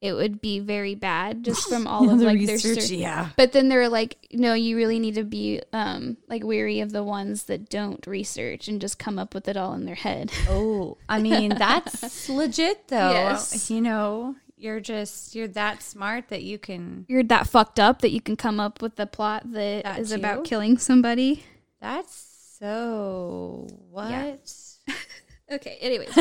it 0.00 0.14
would 0.14 0.40
be 0.40 0.60
very 0.60 0.94
bad, 0.94 1.44
just 1.44 1.68
from 1.68 1.86
all 1.86 2.08
of 2.10 2.18
The 2.18 2.24
like 2.24 2.46
their 2.46 2.54
research, 2.56 2.90
yeah. 2.90 3.28
But 3.36 3.52
then 3.52 3.68
they're 3.68 3.88
like, 3.88 4.16
no, 4.32 4.54
you 4.54 4.76
really 4.76 4.98
need 4.98 5.14
to 5.16 5.24
be 5.24 5.60
um 5.72 6.16
like 6.28 6.42
weary 6.42 6.80
of 6.80 6.92
the 6.92 7.04
ones 7.04 7.44
that 7.44 7.68
don't 7.68 8.06
research 8.06 8.66
and 8.68 8.80
just 8.80 8.98
come 8.98 9.18
up 9.18 9.34
with 9.34 9.46
it 9.48 9.56
all 9.56 9.74
in 9.74 9.84
their 9.84 9.94
head. 9.96 10.32
Oh, 10.48 10.96
I 11.08 11.20
mean 11.20 11.50
that's 11.50 12.28
legit 12.28 12.88
though. 12.88 13.10
Yes. 13.12 13.70
You 13.70 13.80
know, 13.82 14.36
you're 14.56 14.80
just 14.80 15.34
you're 15.34 15.48
that 15.48 15.82
smart 15.82 16.28
that 16.28 16.42
you 16.42 16.58
can. 16.58 17.04
You're 17.08 17.22
that 17.24 17.46
fucked 17.46 17.78
up 17.78 18.00
that 18.00 18.10
you 18.10 18.20
can 18.20 18.36
come 18.36 18.58
up 18.58 18.80
with 18.80 18.96
the 18.96 19.06
plot 19.06 19.52
that 19.52 19.84
That 19.84 19.98
is 19.98 20.10
too. 20.10 20.16
about 20.16 20.44
killing 20.44 20.78
somebody. 20.78 21.44
That's 21.80 22.26
so 22.58 23.66
what? 23.90 24.10
Yeah. 24.10 24.94
Okay, 25.52 25.78
anyways. 25.80 26.16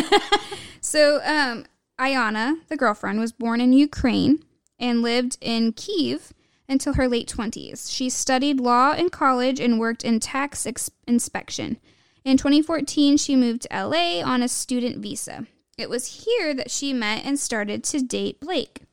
so, 0.81 1.21
um, 1.23 1.65
Ayana, 1.99 2.55
the 2.67 2.77
girlfriend, 2.77 3.19
was 3.19 3.31
born 3.31 3.59
in 3.59 3.73
Ukraine 3.73 4.43
and 4.79 5.01
lived 5.01 5.37
in 5.41 5.73
Kiev 5.73 6.33
until 6.67 6.93
her 6.93 7.07
late 7.07 7.27
20s. 7.27 7.91
She 7.93 8.09
studied 8.09 8.59
law 8.59 8.93
in 8.93 9.09
college 9.09 9.59
and 9.59 9.79
worked 9.79 10.03
in 10.03 10.19
tax 10.19 10.65
ex- 10.65 10.91
inspection. 11.07 11.77
In 12.23 12.37
2014, 12.37 13.17
she 13.17 13.35
moved 13.35 13.63
to 13.63 13.85
LA 13.85 14.21
on 14.23 14.41
a 14.41 14.47
student 14.47 14.97
visa. 14.97 15.47
It 15.77 15.89
was 15.89 16.25
here 16.25 16.53
that 16.53 16.71
she 16.71 16.93
met 16.93 17.25
and 17.25 17.39
started 17.39 17.83
to 17.85 18.01
date 18.01 18.39
Blake. 18.39 18.83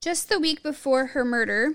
Just 0.00 0.28
the 0.28 0.40
week 0.40 0.62
before 0.62 1.06
her 1.06 1.24
murder, 1.24 1.74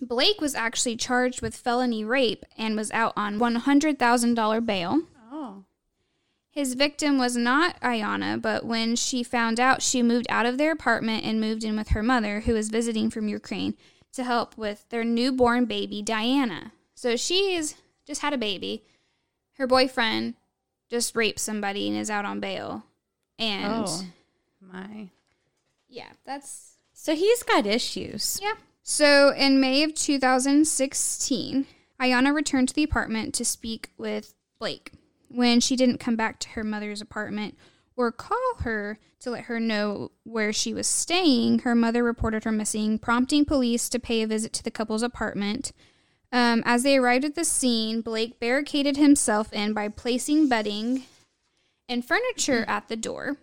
Blake 0.00 0.40
was 0.40 0.54
actually 0.54 0.96
charged 0.96 1.40
with 1.40 1.56
felony 1.56 2.04
rape 2.04 2.44
and 2.58 2.76
was 2.76 2.90
out 2.90 3.12
on 3.16 3.38
$100,000 3.38 4.66
bail. 4.66 5.02
His 6.50 6.74
victim 6.74 7.16
was 7.16 7.36
not 7.36 7.80
Ayana, 7.80 8.40
but 8.40 8.64
when 8.64 8.96
she 8.96 9.22
found 9.22 9.60
out, 9.60 9.82
she 9.82 10.02
moved 10.02 10.26
out 10.28 10.46
of 10.46 10.58
their 10.58 10.72
apartment 10.72 11.24
and 11.24 11.40
moved 11.40 11.62
in 11.62 11.76
with 11.76 11.90
her 11.90 12.02
mother, 12.02 12.40
who 12.40 12.54
was 12.54 12.70
visiting 12.70 13.08
from 13.08 13.28
Ukraine, 13.28 13.74
to 14.12 14.24
help 14.24 14.56
with 14.58 14.84
their 14.88 15.04
newborn 15.04 15.66
baby, 15.66 16.02
Diana. 16.02 16.72
So 16.96 17.16
she's 17.16 17.76
just 18.04 18.20
had 18.22 18.32
a 18.32 18.38
baby. 18.38 18.82
Her 19.58 19.66
boyfriend 19.68 20.34
just 20.88 21.14
raped 21.14 21.38
somebody 21.38 21.86
and 21.88 21.96
is 21.96 22.10
out 22.10 22.24
on 22.24 22.40
bail. 22.40 22.84
And 23.38 23.86
Oh 23.86 24.02
my. 24.60 25.08
yeah, 25.88 26.08
that's 26.26 26.74
So 26.92 27.14
he's 27.14 27.44
got 27.44 27.64
issues. 27.64 28.40
yeah. 28.42 28.54
So 28.82 29.32
in 29.32 29.60
May 29.60 29.84
of 29.84 29.94
2016, 29.94 31.66
Ayana 32.00 32.34
returned 32.34 32.68
to 32.70 32.74
the 32.74 32.82
apartment 32.82 33.34
to 33.34 33.44
speak 33.44 33.90
with 33.96 34.34
Blake. 34.58 34.92
When 35.32 35.60
she 35.60 35.76
didn't 35.76 35.98
come 35.98 36.16
back 36.16 36.40
to 36.40 36.48
her 36.50 36.64
mother's 36.64 37.00
apartment 37.00 37.56
or 37.96 38.10
call 38.10 38.54
her 38.60 38.98
to 39.20 39.30
let 39.30 39.44
her 39.44 39.60
know 39.60 40.10
where 40.24 40.52
she 40.52 40.74
was 40.74 40.88
staying, 40.88 41.60
her 41.60 41.74
mother 41.74 42.02
reported 42.02 42.44
her 42.44 42.52
missing, 42.52 42.98
prompting 42.98 43.44
police 43.44 43.88
to 43.90 44.00
pay 44.00 44.22
a 44.22 44.26
visit 44.26 44.52
to 44.54 44.64
the 44.64 44.70
couple's 44.70 45.02
apartment. 45.02 45.72
Um, 46.32 46.62
as 46.64 46.82
they 46.82 46.96
arrived 46.96 47.24
at 47.24 47.34
the 47.34 47.44
scene, 47.44 48.00
Blake 48.00 48.40
barricaded 48.40 48.96
himself 48.96 49.52
in 49.52 49.72
by 49.72 49.88
placing 49.88 50.48
bedding 50.48 51.04
and 51.88 52.04
furniture 52.04 52.64
at 52.66 52.88
the 52.88 52.96
door. 52.96 53.36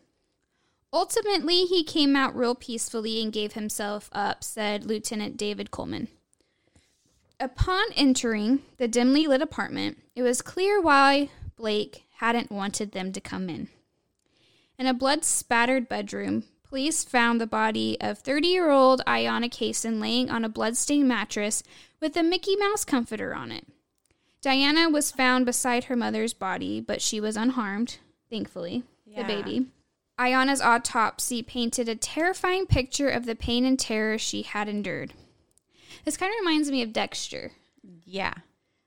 Ultimately, 0.92 1.66
he 1.66 1.84
came 1.84 2.16
out 2.16 2.36
real 2.36 2.56
peacefully 2.56 3.22
and 3.22 3.32
gave 3.32 3.54
himself 3.54 4.10
up, 4.14 4.44
said 4.44 4.86
Lieutenant 4.86 5.38
David 5.38 5.70
Coleman. 5.70 6.08
Upon 7.40 7.86
entering 7.96 8.60
the 8.78 8.88
dimly 8.88 9.28
lit 9.28 9.42
apartment, 9.42 10.00
it 10.16 10.24
was 10.24 10.42
clear 10.42 10.82
why 10.82 11.30
Blake 11.58 12.06
hadn't 12.18 12.52
wanted 12.52 12.92
them 12.92 13.12
to 13.12 13.20
come 13.22 13.50
in. 13.50 13.68
In 14.80 14.86
a 14.88 14.94
blood 14.94 15.26
spattered 15.26 15.90
bedroom, 15.90 16.44
police 16.64 17.04
found 17.04 17.42
the 17.42 17.48
body 17.48 17.98
of 18.00 18.20
30 18.20 18.48
year 18.48 18.70
old 18.70 19.02
Ayana 19.06 19.50
Kaysen 19.50 20.00
laying 20.00 20.30
on 20.30 20.46
a 20.46 20.50
bloodstained 20.50 21.08
mattress 21.08 21.64
with 22.00 22.16
a 22.16 22.24
Mickey 22.24 22.56
Mouse 22.56 22.86
comforter 22.86 23.34
on 23.34 23.52
it. 23.52 23.66
Diana 24.42 24.88
was 24.90 25.12
found 25.12 25.46
beside 25.46 25.86
her 25.86 25.96
mother's 25.96 26.34
body, 26.34 26.80
but 26.80 27.02
she 27.02 27.20
was 27.20 27.36
unharmed, 27.36 27.98
thankfully, 28.30 28.84
the 29.16 29.24
baby. 29.24 29.66
Ayana's 30.20 30.62
autopsy 30.62 31.42
painted 31.42 31.90
a 31.90 31.96
terrifying 31.96 32.66
picture 32.68 33.10
of 33.10 33.26
the 33.26 33.36
pain 33.36 33.66
and 33.66 33.80
terror 33.80 34.18
she 34.18 34.44
had 34.44 34.70
endured. 34.70 35.14
This 36.06 36.18
kind 36.18 36.32
of 36.32 36.40
reminds 36.40 36.70
me 36.70 36.82
of 36.84 36.94
Dexter, 36.94 37.52
Yeah. 38.06 38.34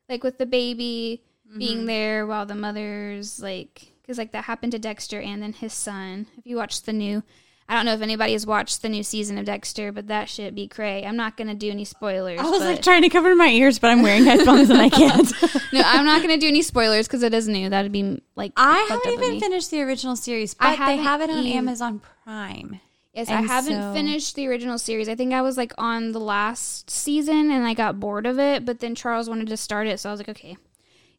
like 0.08 0.22
with 0.22 0.38
the 0.38 0.46
baby 0.46 1.22
Mm-hmm. 1.50 1.58
being 1.58 1.86
there 1.86 2.26
while 2.26 2.46
the 2.46 2.54
mother's 2.54 3.40
like, 3.40 3.92
because 4.02 4.18
like 4.18 4.30
that 4.32 4.44
happened 4.44 4.70
to 4.72 4.78
Dexter 4.78 5.20
and 5.20 5.42
then 5.42 5.52
his 5.52 5.72
son. 5.72 6.26
If 6.38 6.46
you 6.46 6.56
watched 6.56 6.86
the 6.86 6.92
new, 6.92 7.24
I 7.68 7.74
don't 7.74 7.84
know 7.84 7.92
if 7.94 8.02
anybody 8.02 8.32
has 8.32 8.46
watched 8.46 8.82
the 8.82 8.88
new 8.88 9.02
season 9.02 9.36
of 9.36 9.44
Dexter, 9.46 9.90
but 9.92 10.06
that 10.08 10.28
shit 10.28 10.54
be 10.54 10.68
cray. 10.68 11.04
I'm 11.04 11.16
not 11.16 11.36
gonna 11.36 11.54
do 11.54 11.70
any 11.70 11.84
spoilers. 11.84 12.38
I 12.38 12.44
was 12.48 12.60
but- 12.60 12.66
like 12.66 12.82
trying 12.82 13.02
to 13.02 13.08
cover 13.08 13.34
my 13.34 13.48
ears, 13.48 13.78
but 13.80 13.90
I'm 13.90 14.02
wearing 14.02 14.24
headphones 14.24 14.70
and 14.70 14.80
I 14.80 14.88
can't. 14.90 15.28
no, 15.72 15.82
I'm 15.84 16.04
not 16.04 16.22
gonna 16.22 16.38
do 16.38 16.46
any 16.48 16.62
spoilers 16.62 17.08
because 17.08 17.22
it 17.24 17.34
is 17.34 17.48
new. 17.48 17.68
That'd 17.68 17.90
be 17.92 18.22
like 18.36 18.52
I 18.56 18.86
haven't 18.88 19.12
even 19.12 19.40
finished 19.40 19.70
the 19.72 19.82
original 19.82 20.14
series, 20.16 20.54
I 20.60 20.76
but 20.76 20.86
they 20.86 20.96
have 20.98 21.20
it 21.20 21.30
on 21.30 21.38
either. 21.38 21.58
Amazon 21.58 22.00
Prime. 22.24 22.80
Yes, 23.12 23.28
I 23.28 23.40
haven't 23.42 23.74
so- 23.82 23.92
finished 23.92 24.36
the 24.36 24.46
original 24.46 24.78
series. 24.78 25.08
I 25.08 25.16
think 25.16 25.32
I 25.32 25.42
was 25.42 25.56
like 25.56 25.72
on 25.78 26.12
the 26.12 26.20
last 26.20 26.88
season 26.90 27.50
and 27.50 27.66
I 27.66 27.74
got 27.74 27.98
bored 27.98 28.24
of 28.26 28.38
it, 28.38 28.64
but 28.64 28.78
then 28.78 28.94
Charles 28.94 29.28
wanted 29.28 29.48
to 29.48 29.56
start 29.56 29.88
it, 29.88 29.98
so 29.98 30.08
I 30.10 30.12
was 30.12 30.20
like, 30.20 30.28
okay. 30.28 30.56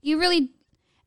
You 0.01 0.19
really 0.19 0.49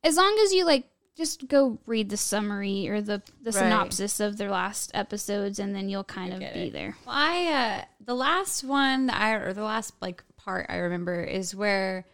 as 0.02 0.16
long 0.16 0.38
as 0.44 0.52
you 0.52 0.64
like 0.64 0.86
just 1.16 1.46
go 1.46 1.78
read 1.86 2.10
the 2.10 2.16
summary 2.16 2.88
or 2.88 3.00
the 3.00 3.22
the 3.40 3.52
Right. 3.52 3.54
synopsis 3.54 4.20
of 4.20 4.36
their 4.36 4.50
last 4.50 4.90
episodes 4.94 5.58
and 5.58 5.74
then 5.74 5.88
you'll 5.88 6.04
kind 6.04 6.32
of 6.32 6.40
be 6.40 6.44
it. 6.44 6.72
there. 6.72 6.96
Well, 7.06 7.14
I 7.16 7.46
uh, 7.46 7.84
the 8.04 8.14
last 8.14 8.64
one 8.64 9.06
that 9.06 9.20
I 9.20 9.32
or 9.34 9.52
the 9.52 9.62
last 9.62 9.94
like 10.00 10.22
part 10.36 10.66
I 10.68 10.76
remember 10.76 11.22
is 11.22 11.54
where 11.54 12.04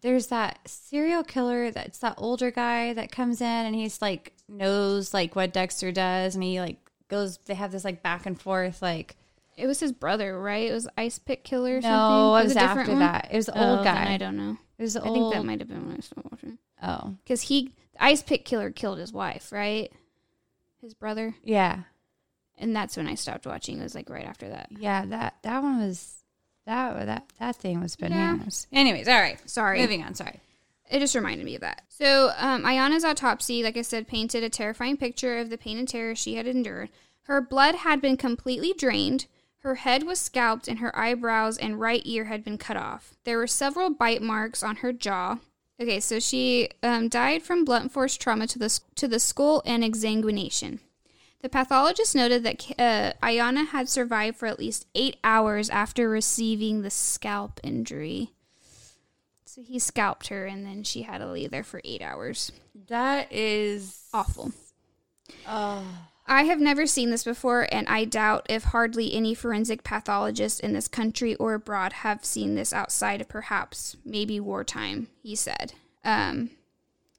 there's 0.00 0.28
that 0.28 0.60
serial 0.68 1.24
killer 1.24 1.70
that's 1.72 1.98
that 1.98 2.14
older 2.18 2.50
guy 2.52 2.92
that 2.92 3.10
comes 3.10 3.40
in 3.40 3.46
and 3.46 3.74
he's 3.74 4.00
like 4.00 4.32
knows 4.48 5.12
like 5.12 5.34
what 5.34 5.52
Dexter 5.52 5.90
does 5.90 6.34
and 6.34 6.44
he 6.44 6.60
like 6.60 6.76
goes 7.08 7.38
they 7.46 7.54
have 7.54 7.72
this 7.72 7.84
like 7.84 8.02
back 8.02 8.24
and 8.26 8.40
forth 8.40 8.80
like 8.82 9.16
It 9.58 9.66
was 9.66 9.80
his 9.80 9.92
brother, 9.92 10.40
right? 10.40 10.70
It 10.70 10.72
was 10.72 10.88
Ice 10.96 11.18
Pick 11.18 11.44
Killer 11.44 11.78
or 11.78 11.82
something. 11.82 11.90
no 11.90 12.36
it 12.36 12.44
was, 12.44 12.52
a 12.52 12.54
different 12.54 12.78
after 12.80 12.90
one? 12.92 13.00
that 13.00 13.28
it 13.32 13.36
was 13.36 13.46
the 13.46 13.58
Oh, 13.58 13.76
old 13.76 13.78
then 13.86 13.94
guy 13.94 14.12
I 14.14 14.16
don't 14.16 14.36
know. 14.36 14.56
it 14.78 14.82
was 14.82 14.94
the 14.94 15.02
I 15.02 15.06
old 15.08 15.14
think 15.14 15.34
that 15.34 15.44
might 15.46 15.58
have 15.60 15.68
been 15.68 15.86
when 15.86 15.96
I 15.96 16.00
started 16.00 16.30
watching. 16.30 16.58
oh 16.82 17.16
Because 17.24 17.42
he, 17.42 17.72
Ice 17.98 18.22
Pick 18.22 18.44
Killer 18.44 18.70
killed 18.70 18.98
his 18.98 19.12
wife, 19.12 19.50
right? 19.52 19.92
His 20.80 20.94
brother. 20.94 21.34
yeah 21.42 21.80
And 22.56 22.74
that's 22.74 22.96
when 22.96 23.08
I 23.08 23.14
stopped 23.16 23.46
watching. 23.46 23.78
It 23.80 23.82
was 23.82 23.94
like 23.94 24.08
right 24.08 24.26
after 24.26 24.48
that. 24.48 24.68
yeah 24.70 25.04
that 25.06 25.34
that 25.42 25.62
one 25.62 25.80
was 25.80 26.22
that 26.66 27.06
that 27.06 27.24
that 27.40 27.56
thing 27.56 27.80
was 27.80 27.96
bananas 27.96 28.66
anyways 28.72 29.08
all 29.08 29.20
right 29.20 29.40
Sorry. 29.48 29.80
moving 29.80 30.02
on 30.04 30.14
sorry 30.14 30.40
It 30.90 31.00
just 31.00 31.14
reminded 31.14 31.44
me 31.46 31.54
of 31.56 31.62
that. 31.62 31.82
So, 31.88 32.30
um, 32.38 32.64
Ayana's 32.64 33.04
autopsy, 33.04 33.62
like 33.62 33.76
I 33.76 33.82
said, 33.82 34.06
painted 34.06 34.42
a 34.44 34.48
terrifying 34.48 34.96
picture 34.96 35.36
of 35.38 35.50
the 35.50 35.58
pain 35.58 35.76
and 35.78 35.88
terror 35.88 36.14
she 36.14 36.36
had 36.36 36.46
endured. 36.46 36.88
Her 37.22 37.40
blood 37.42 37.74
had 37.74 38.00
been 38.00 38.16
completely 38.16 38.72
drained. 38.72 39.26
Her 39.62 39.76
head 39.76 40.04
was 40.04 40.20
scalped, 40.20 40.68
and 40.68 40.78
her 40.78 40.96
eyebrows 40.96 41.58
and 41.58 41.80
right 41.80 42.02
ear 42.04 42.24
had 42.26 42.44
been 42.44 42.58
cut 42.58 42.76
off. 42.76 43.14
There 43.24 43.38
were 43.38 43.46
several 43.46 43.90
bite 43.90 44.22
marks 44.22 44.62
on 44.62 44.76
her 44.76 44.92
jaw. 44.92 45.38
Okay, 45.80 46.00
so 46.00 46.18
she 46.18 46.70
um, 46.82 47.08
died 47.08 47.42
from 47.42 47.64
blunt 47.64 47.92
force 47.92 48.16
trauma 48.16 48.46
to 48.48 48.58
the 48.58 48.80
to 48.96 49.06
the 49.08 49.20
skull 49.20 49.62
and 49.64 49.82
exsanguination. 49.82 50.80
The 51.40 51.48
pathologist 51.48 52.16
noted 52.16 52.42
that 52.42 52.66
uh, 52.78 53.12
Ayana 53.22 53.68
had 53.68 53.88
survived 53.88 54.36
for 54.36 54.46
at 54.46 54.58
least 54.58 54.86
eight 54.94 55.18
hours 55.22 55.70
after 55.70 56.08
receiving 56.08 56.82
the 56.82 56.90
scalp 56.90 57.60
injury. 57.62 58.32
So 59.44 59.62
he 59.62 59.78
scalped 59.78 60.28
her, 60.28 60.46
and 60.46 60.66
then 60.66 60.82
she 60.82 61.02
had 61.02 61.18
to 61.18 61.26
lay 61.26 61.46
there 61.46 61.62
for 61.64 61.80
eight 61.84 62.02
hours. 62.02 62.50
that 62.88 63.32
is 63.32 64.00
Awful. 64.12 64.52
oh 65.46 65.84
I 66.30 66.42
have 66.42 66.60
never 66.60 66.86
seen 66.86 67.10
this 67.10 67.24
before, 67.24 67.66
and 67.72 67.88
I 67.88 68.04
doubt 68.04 68.46
if 68.50 68.64
hardly 68.64 69.14
any 69.14 69.34
forensic 69.34 69.82
pathologists 69.82 70.60
in 70.60 70.74
this 70.74 70.86
country 70.86 71.34
or 71.36 71.54
abroad 71.54 71.94
have 71.94 72.22
seen 72.22 72.54
this 72.54 72.74
outside 72.74 73.22
of 73.22 73.28
perhaps 73.28 73.96
maybe 74.04 74.38
wartime, 74.38 75.08
he 75.22 75.34
said. 75.34 75.72
Um, 76.04 76.50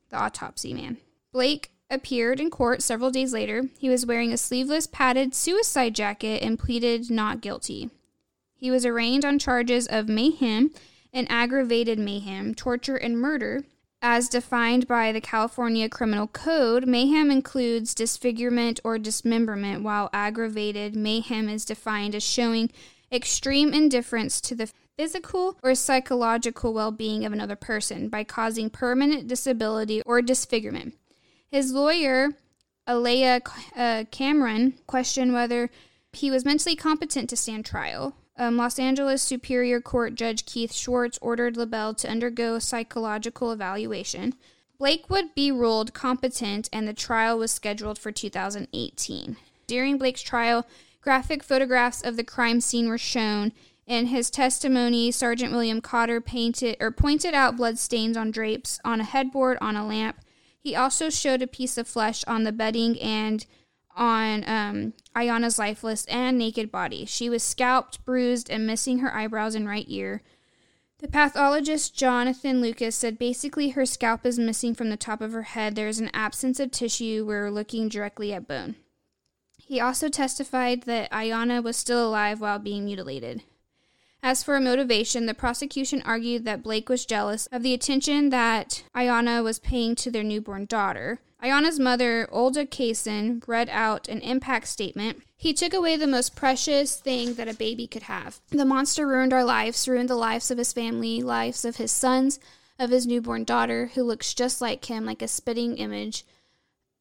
the 0.09 0.17
autopsy 0.17 0.75
man. 0.75 0.97
Blake 1.31 1.71
appeared 1.89 2.39
in 2.39 2.51
court 2.51 2.83
several 2.83 3.09
days 3.09 3.33
later. 3.33 3.63
He 3.79 3.89
was 3.89 4.05
wearing 4.05 4.31
a 4.31 4.37
sleeveless 4.37 4.85
padded 4.85 5.33
suicide 5.33 5.95
jacket 5.95 6.43
and 6.43 6.59
pleaded 6.59 7.09
not 7.09 7.41
guilty. 7.41 7.89
He 8.55 8.69
was 8.69 8.85
arraigned 8.85 9.25
on 9.25 9.39
charges 9.39 9.87
of 9.87 10.07
mayhem 10.07 10.71
and 11.11 11.25
aggravated 11.31 11.97
mayhem, 11.97 12.53
torture, 12.53 12.97
and 12.97 13.19
murder. 13.19 13.63
As 14.01 14.29
defined 14.29 14.87
by 14.87 15.11
the 15.11 15.19
California 15.19 15.89
Criminal 15.89 16.27
Code, 16.27 16.87
mayhem 16.87 17.29
includes 17.29 17.93
disfigurement 17.93 18.79
or 18.85 18.97
dismemberment, 18.97 19.83
while 19.83 20.09
aggravated 20.13 20.95
mayhem 20.95 21.49
is 21.49 21.65
defined 21.65 22.15
as 22.15 22.23
showing 22.23 22.71
extreme 23.11 23.73
indifference 23.73 24.39
to 24.39 24.55
the 24.55 24.71
physical 24.95 25.57
or 25.61 25.75
psychological 25.75 26.73
well 26.73 26.91
being 26.91 27.25
of 27.25 27.33
another 27.33 27.57
person 27.57 28.07
by 28.07 28.23
causing 28.23 28.69
permanent 28.69 29.27
disability 29.27 30.01
or 30.05 30.21
disfigurement. 30.21 30.95
His 31.51 31.73
lawyer, 31.73 32.29
Alea 32.87 33.41
uh, 33.75 34.05
Cameron, 34.11 34.75
questioned 34.87 35.33
whether 35.33 35.69
he 36.13 36.31
was 36.31 36.45
mentally 36.45 36.75
competent 36.75 37.29
to 37.29 37.35
stand 37.35 37.65
trial. 37.65 38.15
Um, 38.39 38.55
Los 38.55 38.79
Angeles 38.79 39.22
Superior 39.22 39.81
Court 39.81 40.15
Judge 40.15 40.46
Keith 40.46 40.74
Schwartz 40.74 41.19
ordered 41.22 41.58
Leibel 41.58 41.96
to 41.98 42.10
undergo 42.10 42.58
psychological 42.58 43.51
evaluation. 43.51 44.34
Blake 44.77 45.10
would 45.10 45.36
be 45.36 45.51
ruled 45.51 45.93
competent, 45.93 46.69
and 46.72 46.88
the 46.88 46.93
trial 46.93 47.38
was 47.38 47.51
scheduled 47.51 48.00
for 48.00 48.13
2018. 48.13 49.36
During 49.67 49.98
Blake's 49.98 50.22
trial, 50.22 50.65
graphic 51.01 51.43
photographs 51.43 52.01
of 52.01 52.15
the 52.15 52.24
crime 52.24 52.62
scene 52.62 52.88
were 52.88 52.98
shown. 52.98 53.51
In 53.86 54.05
his 54.05 54.29
testimony, 54.29 55.12
Sergeant 55.12 55.51
William 55.51 55.81
Cotter 55.81 56.22
painted 56.22 56.77
or 56.79 56.91
pointed 56.91 57.34
out 57.34 57.58
bloodstains 57.58 58.15
on 58.15 58.31
drapes, 58.31 58.79
on 58.86 59.01
a 59.01 59.03
headboard, 59.03 59.58
on 59.60 59.75
a 59.75 59.86
lamp. 59.86 60.22
He 60.58 60.77
also 60.77 61.10
showed 61.10 61.41
a 61.41 61.48
piece 61.48 61.77
of 61.77 61.89
flesh 61.89 62.24
on 62.25 62.46
the 62.46 62.53
bedding 62.53 62.98
and 63.01 63.46
on 63.99 64.43
um, 64.47 64.93
Ayana's 65.15 65.59
lifeless 65.59 66.05
and 66.05 66.37
naked 66.37 66.71
body. 66.71 67.05
She 67.05 67.29
was 67.29 67.43
scalped, 67.43 68.03
bruised, 68.05 68.49
and 68.49 68.65
missing 68.65 68.99
her 68.99 69.13
eyebrows 69.13 69.53
and 69.53 69.67
right 69.67 69.85
ear. 69.87 70.23
The 70.99 71.07
pathologist 71.07 71.95
Jonathan 71.95 72.61
Lucas 72.61 72.95
said 72.95 73.19
basically 73.19 73.69
her 73.69 73.85
scalp 73.85 74.25
is 74.25 74.39
missing 74.39 74.73
from 74.73 74.89
the 74.89 74.97
top 74.97 75.21
of 75.21 75.33
her 75.33 75.43
head. 75.43 75.75
There 75.75 75.87
is 75.87 75.99
an 75.99 76.09
absence 76.13 76.59
of 76.59 76.71
tissue. 76.71 77.25
We're 77.25 77.51
looking 77.51 77.89
directly 77.89 78.33
at 78.33 78.47
bone. 78.47 78.75
He 79.57 79.79
also 79.79 80.09
testified 80.09 80.83
that 80.83 81.11
Ayana 81.11 81.63
was 81.63 81.77
still 81.77 82.07
alive 82.07 82.41
while 82.41 82.59
being 82.59 82.85
mutilated. 82.85 83.43
As 84.21 84.43
for 84.43 84.55
a 84.55 84.61
motivation, 84.61 85.25
the 85.25 85.33
prosecution 85.33 86.01
argued 86.03 86.43
that 86.45 86.63
Blake 86.63 86.89
was 86.89 87.05
jealous 87.05 87.45
of 87.47 87.63
the 87.63 87.73
attention 87.73 88.29
that 88.29 88.83
Ayana 88.95 89.43
was 89.43 89.59
paying 89.59 89.95
to 89.95 90.11
their 90.11 90.23
newborn 90.23 90.65
daughter. 90.65 91.19
Ayana's 91.41 91.79
mother, 91.79 92.27
Olga 92.31 92.65
Kaysen, 92.65 93.41
read 93.48 93.69
out 93.69 94.10
an 94.10 94.19
impact 94.19 94.67
statement. 94.67 95.24
He 95.38 95.53
took 95.53 95.74
away 95.74 95.96
the 95.96 96.05
most 96.05 96.36
precious 96.36 96.98
thing 96.98 97.36
that 97.36 97.48
a 97.48 97.53
baby 97.53 97.88
could 97.88 98.03
have. 98.03 98.41
The 98.50 98.65
monster 98.65 99.08
ruined 99.08 99.31
our 99.31 99.46
lives, 99.46 99.88
ruined 99.88 100.10
the 100.10 100.15
lives 100.15 100.51
of 100.51 100.58
his 100.58 100.74
family, 100.74 101.22
lives 101.22 101.63
of 101.63 101.77
his 101.77 101.93
sons, 101.93 102.39
of 102.77 102.89
his 102.89 103.08
newborn 103.08 103.46
daughter, 103.46 103.91
who 103.96 104.03
looks 104.03 104.34
just 104.34 104.60
like 104.60 104.86
him, 104.86 105.05
like 105.05 105.22
a 105.22 105.29
spitting 105.29 105.77
image. 105.77 106.25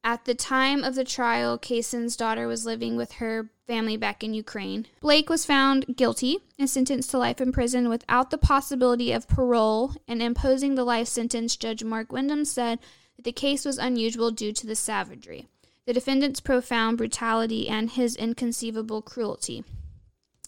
At 0.05 0.23
the 0.23 0.35
time 0.35 0.85
of 0.85 0.95
the 0.95 1.03
trial, 1.03 1.57
Kaysen's 1.57 2.15
daughter 2.15 2.47
was 2.47 2.65
living 2.65 2.95
with 2.95 3.13
her 3.13 3.49
family 3.67 3.97
back 3.97 4.23
in 4.23 4.33
Ukraine. 4.33 4.87
Blake 5.01 5.29
was 5.29 5.45
found 5.45 5.97
guilty 5.97 6.39
and 6.57 6.69
sentenced 6.69 7.11
to 7.11 7.17
life 7.17 7.41
in 7.41 7.51
prison 7.51 7.89
without 7.89 8.31
the 8.31 8.37
possibility 8.37 9.11
of 9.11 9.27
parole, 9.27 9.95
and 10.07 10.21
imposing 10.21 10.75
the 10.75 10.85
life 10.85 11.09
sentence, 11.09 11.57
Judge 11.57 11.83
Mark 11.83 12.13
Windham 12.13 12.45
said 12.45 12.79
that 13.19 13.25
the 13.25 13.33
case 13.33 13.65
was 13.65 13.77
unusual 13.77 14.31
due 14.31 14.53
to 14.53 14.65
the 14.65 14.75
savagery, 14.75 15.45
the 15.85 15.91
defendant's 15.91 16.39
profound 16.39 16.97
brutality, 16.97 17.67
and 17.67 17.89
his 17.89 18.15
inconceivable 18.15 19.01
cruelty. 19.01 19.65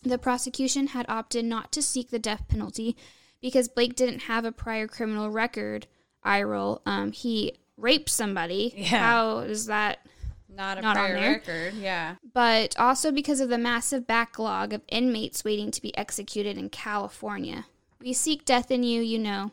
The 0.04 0.18
prosecution 0.18 0.88
had 0.88 1.06
opted 1.10 1.44
not 1.44 1.74
to 1.74 1.82
seek 1.82 2.12
the 2.12 2.18
death 2.18 2.48
penalty 2.48 2.96
because 3.42 3.68
Blake 3.68 3.94
didn't 3.94 4.22
have 4.22 4.46
a 4.46 4.54
prior 4.54 4.88
criminal 4.88 5.30
record. 5.30 5.88
I 6.24 6.44
roll. 6.44 6.82
Um, 6.86 7.12
he 7.12 7.58
raped 7.76 8.10
somebody. 8.10 8.74
Yeah. 8.78 9.00
How 9.00 9.40
is 9.40 9.66
that? 9.66 10.00
Not 10.48 10.78
a 10.78 10.82
Not 10.82 10.96
on 10.96 11.10
prior 11.10 11.34
record. 11.34 11.74
Yeah. 11.74 12.16
But 12.34 12.80
also 12.80 13.12
because 13.12 13.42
of 13.42 13.50
the 13.50 13.58
massive 13.58 14.08
backlog 14.08 14.72
of 14.72 14.82
inmates 14.88 15.44
waiting 15.44 15.72
to 15.72 15.82
be 15.82 15.96
executed 15.98 16.58
in 16.58 16.70
California. 16.70 17.66
We 18.00 18.14
seek 18.14 18.46
death 18.46 18.72
in 18.72 18.84
you, 18.84 19.02
you 19.02 19.20
know. 19.20 19.52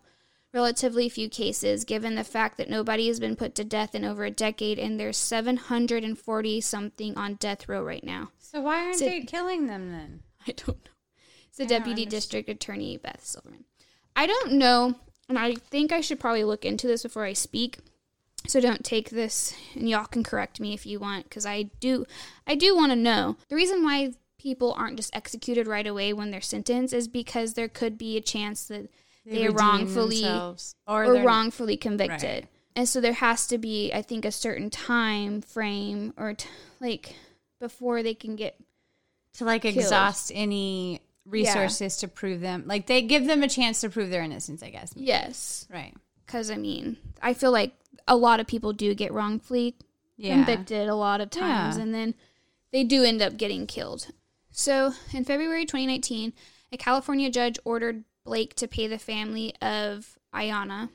Relatively 0.55 1.09
few 1.11 1.29
cases, 1.29 1.85
given 1.85 2.15
the 2.15 2.25
fact 2.25 2.57
that 2.57 2.71
nobody 2.71 3.07
has 3.09 3.21
been 3.21 3.37
put 3.37 3.55
to 3.57 3.65
death 3.65 3.95
in 3.95 4.05
over 4.05 4.25
a 4.25 4.31
decade, 4.31 4.79
and 4.79 4.99
there's 4.99 5.19
740 5.19 6.61
something 6.63 7.17
on 7.19 7.35
death 7.35 7.69
row 7.69 7.83
right 7.83 8.03
now. 8.05 8.31
So 8.39 8.63
why 8.63 8.85
aren't 8.87 8.97
So- 8.99 9.05
they 9.07 9.21
killing 9.23 9.67
them 9.67 9.91
then? 9.91 10.23
I 10.47 10.53
don't 10.53 10.69
know. 10.85 10.91
It's 11.49 11.59
the 11.59 11.67
Deputy 11.67 12.03
understand. 12.03 12.11
District 12.11 12.49
Attorney 12.49 12.97
Beth 12.97 13.25
Silverman. 13.25 13.65
I 14.17 14.27
don't 14.27 14.53
know, 14.53 14.95
and 15.29 15.39
I 15.39 15.55
think 15.55 15.93
I 15.93 16.01
should 16.01 16.19
probably 16.19 16.45
look 16.45 16.65
into 16.65 16.87
this 16.87 17.03
before 17.03 17.25
I 17.25 17.35
speak. 17.35 17.79
So 18.47 18.61
don't 18.61 18.85
take 18.85 19.11
this, 19.11 19.53
and 19.75 19.89
y'all 19.89 20.07
can 20.07 20.23
correct 20.23 20.61
me 20.61 20.73
if 20.73 20.87
you 20.87 20.99
want, 20.99 21.25
because 21.25 21.45
I 21.45 21.65
do, 21.81 22.07
I 22.47 22.55
do 22.55 22.75
want 22.75 22.93
to 22.93 22.97
know 22.97 23.37
the 23.49 23.57
reason 23.57 23.85
why 23.85 24.15
people 24.39 24.73
aren't 24.79 24.97
just 24.97 25.15
executed 25.15 25.67
right 25.67 25.87
away 25.87 26.13
when 26.15 26.31
they're 26.31 26.41
sentenced 26.41 26.95
is 26.95 27.09
because 27.09 27.53
there 27.55 27.69
could 27.69 27.99
be 27.99 28.17
a 28.17 28.21
chance 28.23 28.65
that 28.69 28.89
they, 29.31 29.47
are 29.47 29.53
wrongfully 29.53 30.25
or, 30.27 30.57
or, 30.87 31.23
wrongfully 31.23 31.77
convicted. 31.77 32.45
Right. 32.45 32.49
And 32.77 32.89
so 32.89 33.01
there 33.01 33.13
has 33.15 33.47
to 33.49 33.59
be, 33.59 33.93
I 33.93 34.03
think, 34.03 34.25
a 34.25 34.31
certain 34.33 34.71
time 34.71 35.41
frame 35.41 36.15
or 36.17 36.35
t- 36.35 36.49
like 36.81 37.15
before 37.61 38.03
they 38.03 38.15
can 38.15 38.37
get 38.37 38.57
to 39.35 39.45
like 39.45 39.63
killed. 39.63 39.77
exhaust 39.77 40.31
any 40.35 41.01
resources 41.27 41.97
to 41.99 42.09
prove 42.09 42.41
them. 42.41 42.65
Like 42.67 42.87
they 42.87 43.03
give 43.03 43.27
them 43.27 43.43
a 43.43 43.49
chance 43.49 43.81
to 43.81 43.91
prove 43.91 44.11
their 44.11 44.23
innocence. 44.23 44.63
I 44.63 44.71
guess. 44.71 44.93
yes. 44.97 45.67
Right. 45.71 45.95
Because 46.25 46.51
I 46.51 46.57
mean, 46.57 46.97
I 47.23 47.35
feel 47.35 47.53
like 47.53 47.73
a 48.07 48.17
lot 48.17 48.41
of 48.41 48.47
people 48.47 48.73
do 48.73 48.95
get 48.95 49.13
wrongfully 49.13 49.75
Yeah. 50.17 50.35
convicted 50.35 50.89
a 50.89 50.95
lot 50.95 51.21
of 51.21 51.31
times, 51.31 51.77
Yeah. 51.77 51.83
and 51.83 51.95
then 51.95 52.15
they 52.73 52.85
do 52.85 53.03
end 53.03 53.21
up 53.23 53.37
getting 53.37 53.67
killed. 53.67 54.09
So 54.51 54.93
in 55.13 55.25
February 55.25 55.65
2019, 55.65 56.33
a 56.73 56.77
California 56.77 57.31
judge 57.31 57.59
ordered 57.65 58.05
Blake 58.29 58.55
to 58.57 58.69
pay 58.69 58.87
the 58.87 58.99
family 58.99 59.55
of 59.63 60.19
Ayana 60.35 60.91